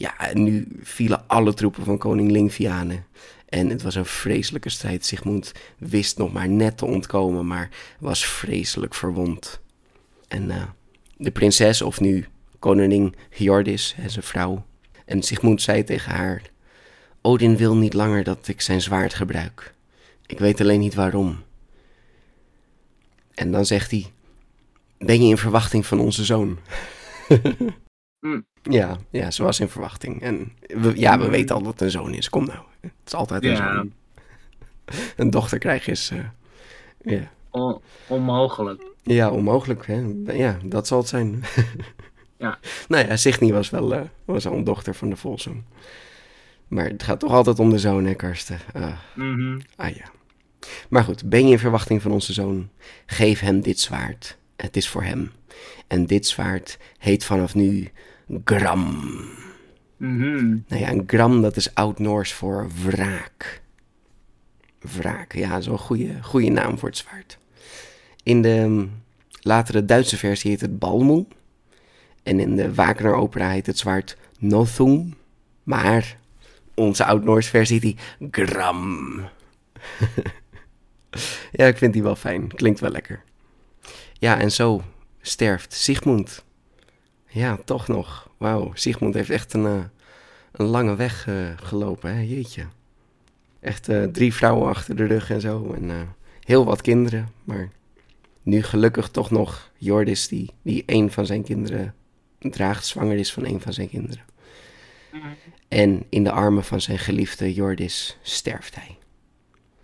Ja, 0.00 0.18
en 0.18 0.42
nu 0.42 0.66
vielen 0.82 1.28
alle 1.28 1.54
troepen 1.54 1.84
van 1.84 1.98
koning 1.98 2.30
Lingvianen. 2.30 3.06
En 3.48 3.68
het 3.68 3.82
was 3.82 3.94
een 3.94 4.06
vreselijke 4.06 4.68
strijd. 4.68 5.04
Sigmund 5.04 5.52
wist 5.78 6.18
nog 6.18 6.32
maar 6.32 6.48
net 6.48 6.76
te 6.78 6.84
ontkomen, 6.84 7.46
maar 7.46 7.68
was 7.98 8.26
vreselijk 8.26 8.94
verwond. 8.94 9.60
En 10.28 10.50
eh, 10.50 10.62
de 11.16 11.30
prinses, 11.30 11.82
of 11.82 12.00
nu 12.00 12.26
koningin 12.58 13.14
Hjordis 13.30 13.94
en 13.98 14.10
zijn 14.10 14.24
vrouw. 14.24 14.64
En 15.04 15.22
Sigmund 15.22 15.62
zei 15.62 15.84
tegen 15.84 16.12
haar... 16.12 16.42
Odin 17.20 17.56
wil 17.56 17.76
niet 17.76 17.94
langer 17.94 18.24
dat 18.24 18.48
ik 18.48 18.60
zijn 18.60 18.80
zwaard 18.80 19.14
gebruik. 19.14 19.74
Ik 20.26 20.38
weet 20.38 20.60
alleen 20.60 20.80
niet 20.80 20.94
waarom. 20.94 21.42
En 23.34 23.52
dan 23.52 23.66
zegt 23.66 23.90
hij: 23.90 24.12
Ben 24.98 25.22
je 25.22 25.28
in 25.28 25.38
verwachting 25.38 25.86
van 25.86 26.00
onze 26.00 26.24
zoon? 26.24 26.58
Hmm. 28.20 28.44
Ja, 28.62 28.96
ja, 29.10 29.30
ze 29.30 29.42
was 29.42 29.60
in 29.60 29.68
verwachting. 29.68 30.22
En 30.22 30.52
we, 30.60 30.92
ja, 30.98 31.16
we 31.16 31.22
Hmm. 31.22 31.30
weten 31.32 31.54
al 31.56 31.62
dat 31.62 31.72
het 31.72 31.80
een 31.80 31.90
zoon 31.90 32.14
is. 32.14 32.28
Kom 32.28 32.44
nou. 32.44 32.58
Het 32.80 32.92
is 33.06 33.14
altijd 33.14 33.44
een 33.44 33.50
Ja. 33.50 33.74
zoon. 33.74 33.92
Een 35.16 35.30
dochter 35.30 35.58
krijgen 35.58 35.92
is. 35.92 36.12
eh. 37.04 37.20
On- 37.50 37.80
onmogelijk. 38.08 38.82
ja, 39.02 39.30
onmogelijk. 39.30 39.86
Hè? 39.86 40.12
Ja, 40.26 40.58
dat 40.64 40.86
zal 40.86 40.98
het 40.98 41.08
zijn. 41.08 41.44
Ja. 42.38 42.58
Nou 42.88 43.06
ja, 43.06 43.16
Signy 43.16 43.52
was 43.52 43.70
wel, 43.70 43.94
eh, 43.94 44.00
was 44.24 44.46
al 44.46 44.52
een 44.56 44.64
dochter 44.64 44.94
van 44.94 45.10
de 45.10 45.16
volzoon. 45.16 45.64
Maar 46.68 46.84
het 46.88 47.02
gaat 47.02 47.20
toch 47.20 47.32
altijd 47.32 47.58
om 47.58 47.70
de 47.70 47.78
zoon, 47.78 48.04
hè, 48.04 48.14
Karsten? 48.14 48.58
Ah. 48.72 48.92
Mhm. 49.14 49.60
Ah 49.76 49.94
ja. 49.96 50.04
Maar 50.88 51.04
goed, 51.04 51.28
ben 51.28 51.44
je 51.46 51.52
in 51.52 51.58
verwachting 51.58 52.02
van 52.02 52.12
onze 52.12 52.32
zoon? 52.32 52.68
Geef 53.06 53.40
hem 53.40 53.60
dit 53.60 53.80
zwaard. 53.80 54.38
Het 54.56 54.76
is 54.76 54.88
voor 54.88 55.02
hem. 55.02 55.32
En 55.86 56.06
dit 56.06 56.26
zwaard 56.26 56.78
heet 56.98 57.24
vanaf 57.24 57.54
nu 57.54 57.90
Gram. 58.44 59.14
Mhm. 59.96 60.58
Nou 60.68 60.82
ja, 60.82 60.90
een 60.90 61.04
gram 61.06 61.42
dat 61.42 61.56
is 61.56 61.74
oud-Noors 61.74 62.32
voor 62.32 62.68
wraak. 62.84 63.62
Wraak, 64.80 65.34
ja, 65.34 65.48
dat 65.48 65.58
is 65.58 65.66
wel 65.66 65.74
een 65.74 65.80
goede, 65.80 66.22
goede 66.22 66.48
naam 66.48 66.78
voor 66.78 66.88
het 66.88 66.98
zwaard. 66.98 67.38
In 68.22 68.42
de 68.42 68.64
mm, 68.68 68.90
latere 69.40 69.84
Duitse 69.84 70.16
versie 70.16 70.50
heet 70.50 70.60
het 70.60 70.78
Balmoe. 70.78 71.26
En 72.22 72.40
in 72.40 72.56
de 72.56 72.74
Wagner-opera 72.74 73.50
heet 73.50 73.66
het 73.66 73.78
zwaard 73.78 74.16
Nothung. 74.38 75.14
Maar 75.62 76.16
onze 76.74 77.04
oud-Noors 77.04 77.46
versie 77.46 77.80
heet 77.80 77.96
die 78.20 78.28
Gram. 78.30 79.14
ja, 81.52 81.66
ik 81.66 81.76
vind 81.76 81.92
die 81.92 82.02
wel 82.02 82.16
fijn. 82.16 82.48
Klinkt 82.48 82.80
wel 82.80 82.90
lekker. 82.90 83.22
Ja, 84.12 84.38
en 84.38 84.52
zo 84.52 84.82
sterft 85.20 85.72
Sigmund. 85.72 86.44
Ja, 87.32 87.58
toch 87.64 87.88
nog. 87.88 88.30
Wauw, 88.36 88.70
Sigmund 88.74 89.14
heeft 89.14 89.30
echt 89.30 89.52
een, 89.52 89.66
eh, 89.66 89.84
een 90.52 90.66
lange 90.66 90.96
weg 90.96 91.28
eh, 91.28 91.34
gelopen, 91.56 92.14
hè? 92.14 92.20
jeetje. 92.20 92.66
Echt 93.60 93.88
eh, 93.88 94.04
drie 94.04 94.34
vrouwen 94.34 94.68
achter 94.68 94.96
de 94.96 95.04
rug 95.04 95.30
en 95.30 95.40
zo. 95.40 95.72
En 95.72 96.14
heel 96.40 96.64
wat 96.64 96.80
kinderen. 96.80 97.28
Maar 97.44 97.70
nu 98.42 98.62
gelukkig 98.62 99.08
toch 99.08 99.30
nog 99.30 99.70
Jordis, 99.76 100.28
die, 100.28 100.50
die 100.62 100.82
een 100.86 101.10
van 101.10 101.26
zijn 101.26 101.42
kinderen 101.42 101.94
draagt, 102.38 102.86
zwanger 102.86 103.16
is 103.16 103.32
van 103.32 103.44
een 103.44 103.60
van 103.60 103.72
zijn 103.72 103.88
kinderen. 103.88 104.24
En 105.68 106.04
in 106.08 106.24
de 106.24 106.30
armen 106.30 106.64
van 106.64 106.80
zijn 106.80 106.98
geliefde 106.98 107.54
Jordis 107.54 108.18
sterft 108.22 108.74
hij. 108.74 108.98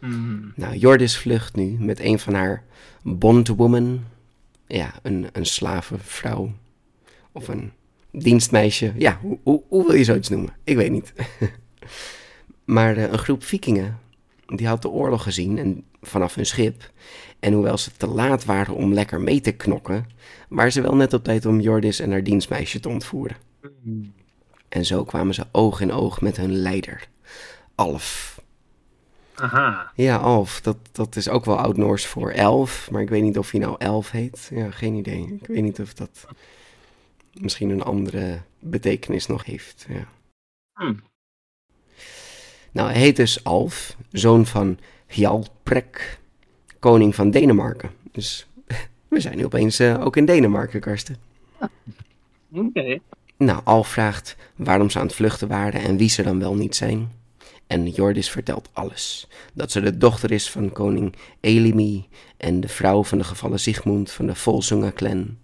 Mhm. 0.01 0.49
Nou, 0.55 0.77
Jordis 0.77 1.19
vlucht 1.19 1.57
nu 1.57 1.77
met 1.79 2.01
een 2.01 2.19
van 2.19 2.35
haar 2.35 2.65
bondwoman. 3.03 4.05
Ja, 4.67 4.95
een, 5.03 5.29
een 5.33 5.47
slavenvrouw. 5.47 6.53
Of 7.37 7.49
een 7.49 7.73
dienstmeisje. 8.11 8.93
Ja, 8.97 9.19
hoe, 9.23 9.39
hoe, 9.43 9.63
hoe 9.69 9.87
wil 9.87 9.97
je 9.97 10.05
zoiets 10.05 10.29
noemen? 10.29 10.53
Ik 10.65 10.77
weet 10.77 10.91
niet. 10.91 11.13
maar 12.65 12.97
eh, 12.97 13.11
een 13.13 13.19
groep 13.19 13.45
vikingen, 13.45 13.99
die 14.47 14.67
had 14.67 14.83
de 14.83 14.89
oorlog 14.89 15.23
gezien 15.23 15.59
en 15.59 15.85
vanaf 16.03 16.35
hun 16.35 16.47
schip. 16.47 16.91
En 17.41 17.53
hoewel 17.53 17.79
ze 17.79 17.91
te 17.97 18.07
laat 18.07 18.45
waren 18.45 18.75
om 18.75 18.93
lekker 18.93 19.21
mee 19.21 19.41
te 19.41 19.53
knokken, 19.53 20.07
waren 20.49 20.73
ze 20.73 20.81
wel 20.81 20.97
net 20.97 21.13
op 21.13 21.25
tijd 21.25 21.47
om 21.47 21.61
Jordis 21.61 22.01
en 22.01 22.11
haar 22.11 22.23
dienstmeisje 22.23 22.81
te 22.81 22.89
ontvoeren. 22.89 23.37
En 24.69 24.85
zo 24.85 25.05
kwamen 25.05 25.35
ze 25.35 25.45
oog 25.53 25.81
in 25.81 25.93
oog 25.93 26.21
met 26.21 26.37
hun 26.37 26.53
leider, 26.53 27.09
Alf. 27.75 28.41
Aha. 29.35 29.93
Ja, 29.95 30.17
Alf, 30.17 30.61
dat, 30.61 30.77
dat 30.93 31.17
is 31.17 31.29
ook 31.29 31.45
wel 31.45 31.59
oud-Noors 31.59 32.07
voor 32.07 32.31
elf, 32.31 32.91
maar 32.91 33.03
ik 33.03 33.09
weet 33.09 33.23
niet 33.23 33.39
of 33.39 33.51
hij 33.51 33.61
nou 33.61 33.75
elf 33.79 34.11
heet. 34.11 34.51
Ja, 34.55 34.71
geen 34.71 34.95
idee. 34.95 35.39
Ik 35.41 35.47
weet 35.47 35.63
niet 35.63 35.81
of 35.81 35.95
dat 35.95 36.27
misschien 37.41 37.71
een 37.71 37.83
andere 37.83 38.41
betekenis 38.59 39.27
nog 39.27 39.45
heeft. 39.45 39.87
Ja. 39.89 40.09
Hmm. 40.73 41.03
Nou, 42.73 42.91
hij 42.91 43.01
heet 43.01 43.17
dus 43.17 43.45
Alf, 43.45 43.97
zoon 44.11 44.47
van 44.47 44.79
Hjalprek, 45.07 46.21
koning 46.79 47.15
van 47.15 47.31
Denemarken. 47.31 47.91
Dus 48.13 48.47
we 49.09 49.21
zijn 49.21 49.37
nu 49.37 49.45
opeens 49.45 49.79
eh, 49.79 50.05
ook 50.05 50.17
in 50.17 50.25
Denemarken, 50.25 50.81
Karsten. 50.81 51.17
Oké. 52.53 52.99
Nou, 53.37 53.61
Alf 53.65 53.89
vraagt 53.89 54.37
waarom 54.57 54.91
ze 54.91 54.99
aan 54.99 55.07
het 55.07 55.15
vluchten 55.15 55.49
waren 55.49 55.81
en 55.81 55.97
wie 55.97 56.09
ze 56.09 56.23
dan 56.23 56.39
wel 56.39 56.55
niet 56.55 56.77
zijn. 56.77 57.13
En 57.67 57.89
Jordis 57.89 58.31
vertelt 58.31 58.69
alles. 58.73 59.29
Dat 59.53 59.71
ze 59.71 59.81
de 59.81 59.97
dochter 59.97 60.33
is 60.33 60.51
van 60.51 60.73
koning 60.73 61.15
Elimi 61.41 62.09
en 62.37 62.61
de 62.61 62.69
vrouw 62.69 63.05
van 63.05 63.19
de 63.19 63.25
gevallen 63.25 63.61
Sigmund 63.61 64.11
van 64.11 64.27
de 64.27 64.35
Volsunga 64.35 64.93
clan. 64.93 65.37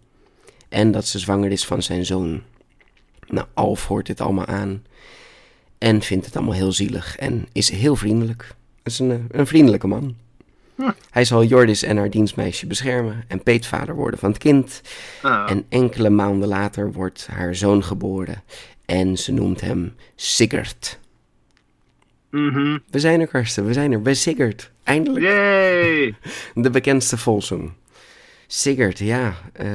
En 0.72 0.90
dat 0.90 1.06
ze 1.06 1.18
zwanger 1.18 1.50
is 1.50 1.64
van 1.64 1.82
zijn 1.82 2.04
zoon. 2.04 2.42
Nou, 3.26 3.46
Alf 3.54 3.87
hoort 3.87 4.06
dit 4.06 4.20
allemaal 4.20 4.46
aan 4.46 4.82
en 5.78 6.02
vindt 6.02 6.26
het 6.26 6.37
allemaal 6.37 6.54
heel 6.54 6.72
zielig 6.72 7.16
en 7.16 7.46
is 7.52 7.70
heel 7.70 7.96
vriendelijk. 7.96 8.54
Is 8.82 8.98
een, 8.98 9.11
eh, 9.11 9.18
een 9.30 9.46
vriendelijke 9.46 9.87
man. 9.87 10.16
Hm. 10.74 10.90
Hij 11.11 11.24
zal 11.24 11.44
Jordis 11.44 11.82
en 11.82 11.96
haar 11.96 12.11
dienstmeisje 12.11 12.66
beschermen 12.66 13.24
en 13.28 13.42
peetvader 13.42 13.94
worden 13.94 14.18
van 14.18 14.30
het 14.30 14.38
kind. 14.38 14.80
Ah. 15.22 15.50
En 15.50 15.64
enkele 15.68 16.11
maanden 16.11 16.48
later 16.48 16.92
wordt 16.92 17.26
haar 17.26 17.54
zoon 17.54 17.85
geboren 17.85 18.42
en 18.85 19.18
ze 19.18 19.32
noemt 19.32 19.61
hem 19.61 19.94
Sigurd. 20.16 20.98
Mhm. 22.30 22.78
We 22.90 22.98
zijn 22.98 23.20
er, 23.20 23.26
Karsten, 23.26 23.66
we 23.66 23.72
zijn 23.72 23.92
er 23.92 24.02
bij 24.02 24.14
Sigurd. 24.14 24.70
Eindelijk 24.82 25.24
Yay! 25.24 26.14
de 26.54 26.70
bekendste 26.70 27.16
volsong. 27.18 27.72
Sigurd, 28.46 28.98
ja, 28.98 29.35
eh, 29.52 29.68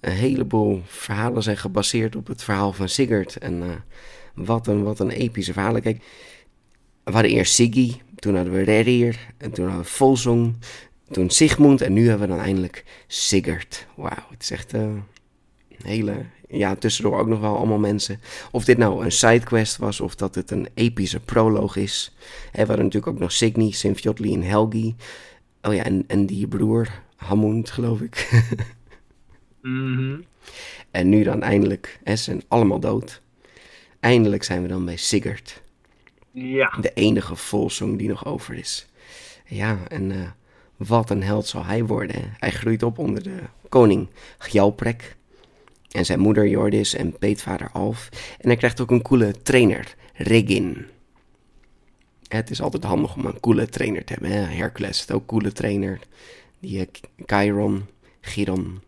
een 0.00 0.12
heleboel 0.12 0.82
verhalen 0.86 1.42
zijn 1.42 1.56
gebaseerd 1.56 2.16
op 2.16 2.26
het 2.26 2.42
verhaal 2.42 2.72
van 2.72 2.88
Sigurd. 2.88 3.36
En 3.36 3.62
eh, 3.62 3.68
wat, 4.34 4.66
een, 4.66 4.82
wat 4.82 4.98
een 4.98 5.10
epische 5.10 5.52
verhalen. 5.52 5.82
Kijk, 5.82 6.02
we 7.04 7.12
hadden 7.12 7.30
eerst 7.30 7.54
Siggy, 7.54 8.00
toen 8.14 8.34
hadden 8.34 8.52
we 8.52 8.62
Rerir, 8.62 9.18
en 9.36 9.50
toen 9.50 9.64
hadden 9.64 9.82
we 9.82 9.90
Volsong, 9.90 10.54
toen 11.10 11.30
Sigmund 11.30 11.80
en 11.80 11.92
nu 11.92 12.08
hebben 12.08 12.28
we 12.28 12.34
dan 12.34 12.44
eindelijk 12.44 12.84
Sigurd. 13.06 13.86
Wauw, 13.96 14.26
het 14.30 14.42
is 14.42 14.50
echt... 14.50 14.74
eh, 14.74 14.88
hele, 15.82 16.24
ja, 16.48 16.74
tussendoor 16.74 17.18
ook 17.18 17.26
nog 17.26 17.40
wel 17.40 17.56
allemaal 17.56 17.78
mensen. 17.78 18.20
Of 18.50 18.64
dit 18.64 18.78
nou 18.78 19.04
een 19.04 19.12
sidequest 19.12 19.76
was, 19.76 20.00
of 20.00 20.14
dat 20.14 20.34
het 20.34 20.50
een 20.50 20.68
epische 20.74 21.20
proloog 21.20 21.76
is. 21.76 22.16
We 22.52 22.58
hadden 22.58 22.76
natuurlijk 22.76 23.12
ook 23.12 23.18
nog 23.18 23.32
Signy, 23.32 23.70
Sinfiotli 23.70 24.34
en 24.34 24.42
Helgi. 24.42 24.94
Oh 25.62 25.74
ja, 25.74 25.84
en, 25.84 26.04
en 26.06 26.26
die 26.26 26.48
broer, 26.48 27.02
Hamund, 27.16 27.70
geloof 27.70 28.00
ik. 28.00 28.28
Mhm. 29.62 30.20
En 30.90 31.08
nu 31.08 31.22
dan 31.22 31.42
eindelijk, 31.42 32.00
hè, 32.04 32.16
ze 32.16 32.22
zijn 32.22 32.42
allemaal 32.48 32.80
dood. 32.80 33.22
Eindelijk 34.00 34.42
zijn 34.42 34.62
we 34.62 34.68
dan 34.68 34.84
bij 34.84 34.96
Sigurd. 34.96 35.62
Ja. 36.30 36.76
De 36.80 36.92
enige 36.94 37.36
volsong 37.36 37.98
die 37.98 38.08
nog 38.08 38.24
over 38.24 38.54
is. 38.54 38.86
Ja, 39.46 39.78
en 39.88 40.12
eh, 40.12 40.30
wat 40.76 41.10
een 41.10 41.22
held 41.22 41.46
zal 41.46 41.64
hij 41.64 41.84
worden. 41.84 42.34
Hij 42.38 42.50
groeit 42.50 42.82
op 42.82 42.98
onder 42.98 43.22
de 43.22 43.38
koning 43.68 44.08
Gjalprek. 44.38 45.16
En 45.90 46.04
zijn 46.04 46.20
moeder 46.20 46.48
Jordis 46.48 46.94
en 46.94 47.18
peetvader 47.18 47.70
Alf. 47.72 48.08
En 48.38 48.48
hij 48.48 48.56
krijgt 48.56 48.80
ook 48.80 48.90
een 48.90 49.02
coole 49.02 49.42
trainer, 49.42 49.94
Regin. 50.14 50.86
Het 52.28 52.50
is 52.50 52.60
altijd 52.60 52.84
handig 52.84 53.16
om 53.16 53.26
een 53.26 53.40
coole 53.40 53.68
trainer 53.68 54.04
te 54.04 54.12
hebben. 54.12 54.30
Hè? 54.30 54.38
Hercules 54.38 54.96
heeft 54.96 55.12
ook 55.12 55.20
een 55.20 55.26
coole 55.26 55.52
trainer. 55.52 55.98
Die 56.58 56.80
eh, 56.80 56.86
Chiron, 57.26 57.86
Chiron. 58.20 58.80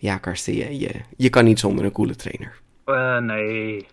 Ja, 0.00 0.18
Karsten, 0.18 0.54
je, 0.54 0.78
je, 0.78 0.90
je 1.16 1.28
kan 1.28 1.44
niet 1.44 1.58
zonder 1.58 1.84
een 1.84 1.92
coole 1.92 2.16
trainer. 2.16 2.52
Eh, 2.84 3.18
nee. 3.18 3.86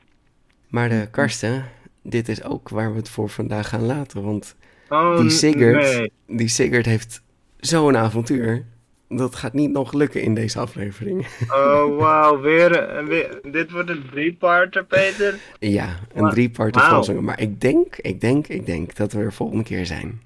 Maar 0.70 0.89
de 0.89 1.08
Karsten, 1.12 1.65
dit 2.04 2.30
is 2.30 2.44
ook 2.44 2.70
waar 2.70 2.91
we 2.91 2.98
het 2.98 3.10
voor 3.10 3.30
vandaag 3.30 3.70
gaan 3.70 3.86
laten. 3.86 4.24
Want 4.24 4.56
Oh, 4.89 5.20
die 5.20 5.30
Sigurd, 5.30 5.76
nee. 5.98 6.12
die 6.28 6.48
Sigurd 6.48 6.86
heeft 6.86 7.22
zo'n 7.60 7.98
avontuur. 7.98 8.65
Dat 9.10 9.36
gaat 9.36 9.54
niet 9.54 9.72
nog 9.72 9.94
lukken 9.94 10.22
in 10.22 10.34
deze 10.34 10.60
aflevering. 10.60 11.28
Oh, 11.50 11.98
wauw. 11.98 12.39
Weer, 12.41 12.80
eh, 12.80 13.06
weer. 13.06 13.39
Dit 13.52 13.72
wordt 13.72 13.89
een 13.89 14.04
drie-parter, 14.12 14.86
Peter. 14.86 15.36
ja, 15.60 16.00
een 16.13 16.30
driepartite 16.30 16.80
wauw. 16.80 16.94
volzingen. 16.94 17.24
Maar 17.24 17.39
ik 17.41 17.62
denk, 17.62 17.96
ik 17.96 18.22
denk, 18.22 18.48
ik 18.48 18.65
denk 18.65 18.96
dat 18.96 19.12
we 19.13 19.20
er 19.20 19.34
volgende 19.34 19.63
keer 19.63 19.86
zijn. 19.86 20.22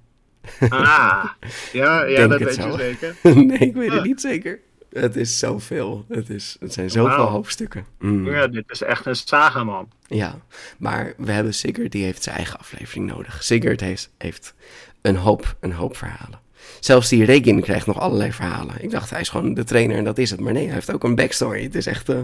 Ah. 0.69 1.25
Ja, 1.71 2.03
ja 2.05 2.27
Denk 2.27 2.29
dat 2.29 2.39
weet 2.39 2.55
je 2.55 2.73
zeker. 2.77 3.15
nee, 3.45 3.57
ik 3.57 3.73
weet 3.75 3.89
het 3.89 3.99
Ah. 3.99 4.05
niet 4.05 4.21
zeker. 4.21 4.59
Het 4.93 5.15
is 5.15 5.39
zoveel. 5.39 6.05
Het, 6.09 6.29
is, 6.29 6.57
het 6.59 6.73
zijn 6.73 6.89
zoveel 6.89 7.17
Wauw. 7.17 7.29
hoofdstukken. 7.29 7.85
Mm. 7.99 8.29
Ja, 8.31 8.47
dit 8.47 8.63
is 8.67 8.81
echt 8.81 9.05
een 9.05 9.15
saga, 9.15 9.63
man. 9.63 9.89
Ja, 10.07 10.39
maar 10.77 11.13
we 11.17 11.31
hebben 11.31 11.53
Sigurd, 11.53 11.91
die 11.91 12.03
heeft 12.03 12.23
zijn 12.23 12.35
eigen 12.35 12.59
aflevering 12.59 13.07
nodig. 13.11 13.43
Sigurd 13.43 13.79
heeft, 13.79 14.09
heeft 14.17 14.53
een, 15.01 15.15
hoop, 15.15 15.55
een 15.59 15.73
hoop 15.73 15.97
verhalen. 15.97 16.39
Zelfs 16.79 17.09
die 17.09 17.25
Regin 17.25 17.61
krijgt 17.61 17.85
nog 17.85 17.99
allerlei 17.99 18.31
verhalen. 18.33 18.75
Ik 18.83 18.91
dacht, 18.91 19.09
hij 19.09 19.21
is 19.21 19.29
gewoon 19.29 19.53
de 19.53 19.63
trainer 19.63 19.97
en 19.97 20.03
dat 20.03 20.17
is 20.17 20.29
het. 20.31 20.39
Maar 20.39 20.53
nee, 20.53 20.65
hij 20.65 20.73
heeft 20.73 20.93
ook 20.93 21.03
een 21.03 21.15
backstory. 21.15 21.63
Het 21.63 21.75
is 21.75 21.85
echt... 21.85 22.09
eh, 22.09 22.19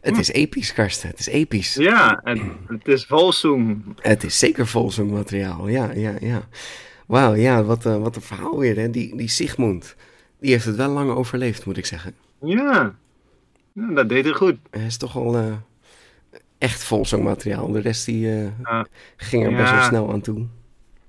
het 0.00 0.18
is 0.18 0.28
episch, 0.28 0.72
Karsten. 0.72 1.08
Het 1.08 1.18
is 1.18 1.26
episch. 1.26 1.74
Ja, 1.74 2.20
en 2.24 2.52
het 2.66 2.88
is 2.88 3.04
Volsung. 3.04 3.82
Het 4.00 4.24
is 4.24 4.38
zeker 4.38 4.66
vol 4.66 4.90
zo'n 4.90 5.12
materiaal. 5.12 5.68
Ja, 5.68 5.90
ja, 5.94 6.14
ja. 6.20 6.48
Wauw, 7.06 7.34
ja, 7.34 7.62
wat, 7.62 7.86
eh, 7.86 7.96
wat 7.96 8.16
een 8.16 8.22
verhaal 8.22 8.58
weer, 8.58 8.76
hè. 8.76 8.90
Die, 8.90 9.16
die 9.16 9.28
Sigmund, 9.28 9.96
die 10.46 10.54
heeft 10.54 10.66
het 10.66 10.76
wel 10.76 10.90
lang 10.90 11.10
overleefd, 11.10 11.64
moet 11.66 11.76
ik 11.76 11.86
zeggen. 11.86 12.14
Ja. 12.40 12.94
ja, 13.72 13.92
dat 13.94 14.08
deed 14.08 14.24
hij 14.24 14.32
goed. 14.34 14.56
Hij 14.70 14.86
is 14.86 14.96
toch 14.96 15.16
al 15.16 15.36
eh, 15.36 15.52
echt 16.58 16.84
vol 16.84 17.06
zo'n 17.06 17.22
materiaal. 17.22 17.72
De 17.72 17.80
rest 17.80 18.04
die, 18.06 18.32
eh, 18.62 18.80
ging 19.16 19.44
er 19.44 19.56
best 19.56 19.70
wel 19.70 19.82
snel 19.82 20.12
aan 20.12 20.20
toe. 20.20 20.46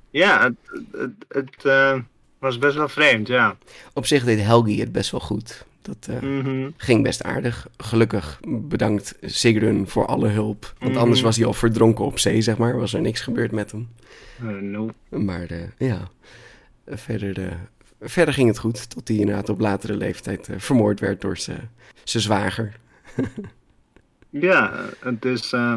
Ja, 0.10 0.44
het, 0.44 0.82
het, 0.92 1.12
het 1.28 1.66
eh, 1.66 2.00
was 2.40 2.58
best 2.58 2.76
wel 2.76 2.88
vreemd, 2.88 3.28
ja. 3.28 3.58
Op 3.94 4.06
zich 4.06 4.24
deed 4.24 4.40
Helgi 4.42 4.80
het 4.80 4.92
best 4.92 5.12
wel 5.12 5.20
goed. 5.20 5.66
Dat 5.82 6.22
Mhm. 6.22 6.70
ging 6.78 7.04
best 7.04 7.24
aardig. 7.24 7.68
Gelukkig 7.78 8.40
bedankt 8.48 9.16
Sigrun 9.22 9.88
voor 9.88 10.06
alle 10.06 10.28
hulp. 10.28 10.74
Want 10.80 10.92
Mhm. 10.92 11.02
anders 11.02 11.22
was 11.22 11.38
hij 11.38 11.46
al 11.46 11.54
verdronken 11.54 12.06
op 12.06 12.20
zee, 12.20 12.42
zeg 12.42 12.58
maar. 12.58 12.78
Was 12.80 12.94
er 12.94 13.02
niks 13.02 13.22
gebeurd 13.22 13.52
met 13.52 13.72
hem. 13.72 13.90
Eh, 14.40 14.46
no. 14.48 14.90
Maar 15.10 15.48
ja, 15.78 16.08
verder, 16.88 17.58
verder 18.02 18.34
ging 18.34 18.48
het 18.48 18.58
goed. 18.60 18.90
Tot 18.90 19.08
hij 19.08 19.18
inderdaad 19.18 19.50
op 19.50 19.60
latere 19.60 19.96
leeftijd 19.96 20.50
eh, 20.50 20.56
vermoord 20.60 21.00
werd 21.00 21.22
door 21.22 21.38
zijn 21.38 21.70
zwager. 22.04 22.74
Ja, 24.30 24.72
het 25.00 25.26
is 25.26 25.54
eh, 25.54 25.74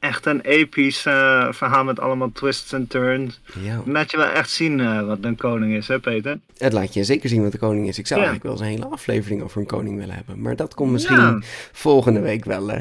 echt 0.00 0.26
een 0.26 0.40
episch 0.40 1.06
eh, 1.06 1.52
verhaal 1.52 1.84
met 1.84 2.00
allemaal 2.00 2.32
twists 2.32 2.72
en 2.72 2.86
turns. 2.86 3.40
Ja, 3.62 3.82
Laat 3.86 4.10
je 4.10 4.16
wel 4.16 4.26
echt 4.26 4.50
zien 4.50 5.06
wat 5.06 5.18
een 5.20 5.36
koning 5.36 5.74
is, 5.76 5.88
hè 5.88 6.00
Peter? 6.00 6.38
het 6.58 6.72
laat 6.72 6.94
je 6.94 7.04
zeker 7.04 7.28
zien 7.28 7.42
wat 7.42 7.52
de 7.52 7.58
koning 7.58 7.88
is. 7.88 7.98
Ik 7.98 8.06
zou 8.06 8.20
Ja. 8.20 8.26
eigenlijk 8.26 8.56
wel 8.56 8.66
eens 8.66 8.74
een 8.74 8.80
hele 8.82 8.94
aflevering 8.94 9.42
over 9.42 9.60
een 9.60 9.66
koning 9.66 9.98
willen 9.98 10.14
hebben. 10.14 10.40
Maar 10.42 10.56
dat 10.56 10.74
komt 10.74 10.92
misschien 10.92 11.16
Ja. 11.16 11.38
volgende 11.72 12.20
week 12.20 12.44
wel. 12.44 12.68
hè. 12.68 12.78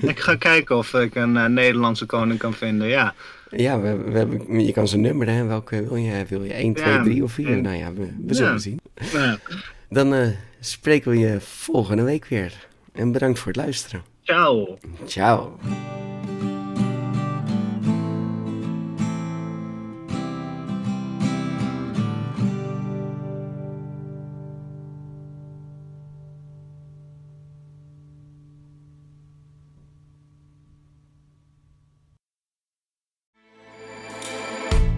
Ik 0.00 0.20
ga 0.20 0.34
kijken 0.36 0.76
of 0.76 0.94
ik 0.94 1.14
een 1.14 1.52
Nederlandse 1.54 2.06
koning 2.06 2.38
kan 2.38 2.54
vinden, 2.54 2.88
ja. 2.88 3.14
Ja, 3.56 3.80
we, 3.80 3.96
we 3.96 4.18
hebben, 4.18 4.60
je 4.64 4.72
kan 4.72 4.88
ze 4.88 4.96
nummeren. 4.98 5.34
Hè. 5.34 5.44
Welke 5.44 5.84
wil 5.88 5.96
je? 5.96 6.24
Wil 6.28 6.42
je 6.44 6.52
1, 6.52 6.74
2, 6.74 6.92
Ja, 6.92 7.02
3 7.02 7.22
of 7.22 7.32
4? 7.32 7.48
en- 7.48 7.62
Nou 7.62 7.76
ja, 7.76 7.92
we, 7.92 8.08
we 8.26 8.34
zullen 8.34 8.60
zien. 8.60 8.78
Dan 9.88 10.14
eh, 10.14 10.28
spreken 10.60 11.10
we 11.10 11.18
je 11.18 11.40
volgende 11.40 12.02
week 12.02 12.24
weer. 12.26 12.66
En 12.92 13.12
bedankt 13.12 13.38
voor 13.38 13.48
het 13.52 13.56
luisteren. 13.56 14.02
ciao. 14.22 14.78
Ciao. 15.06 15.56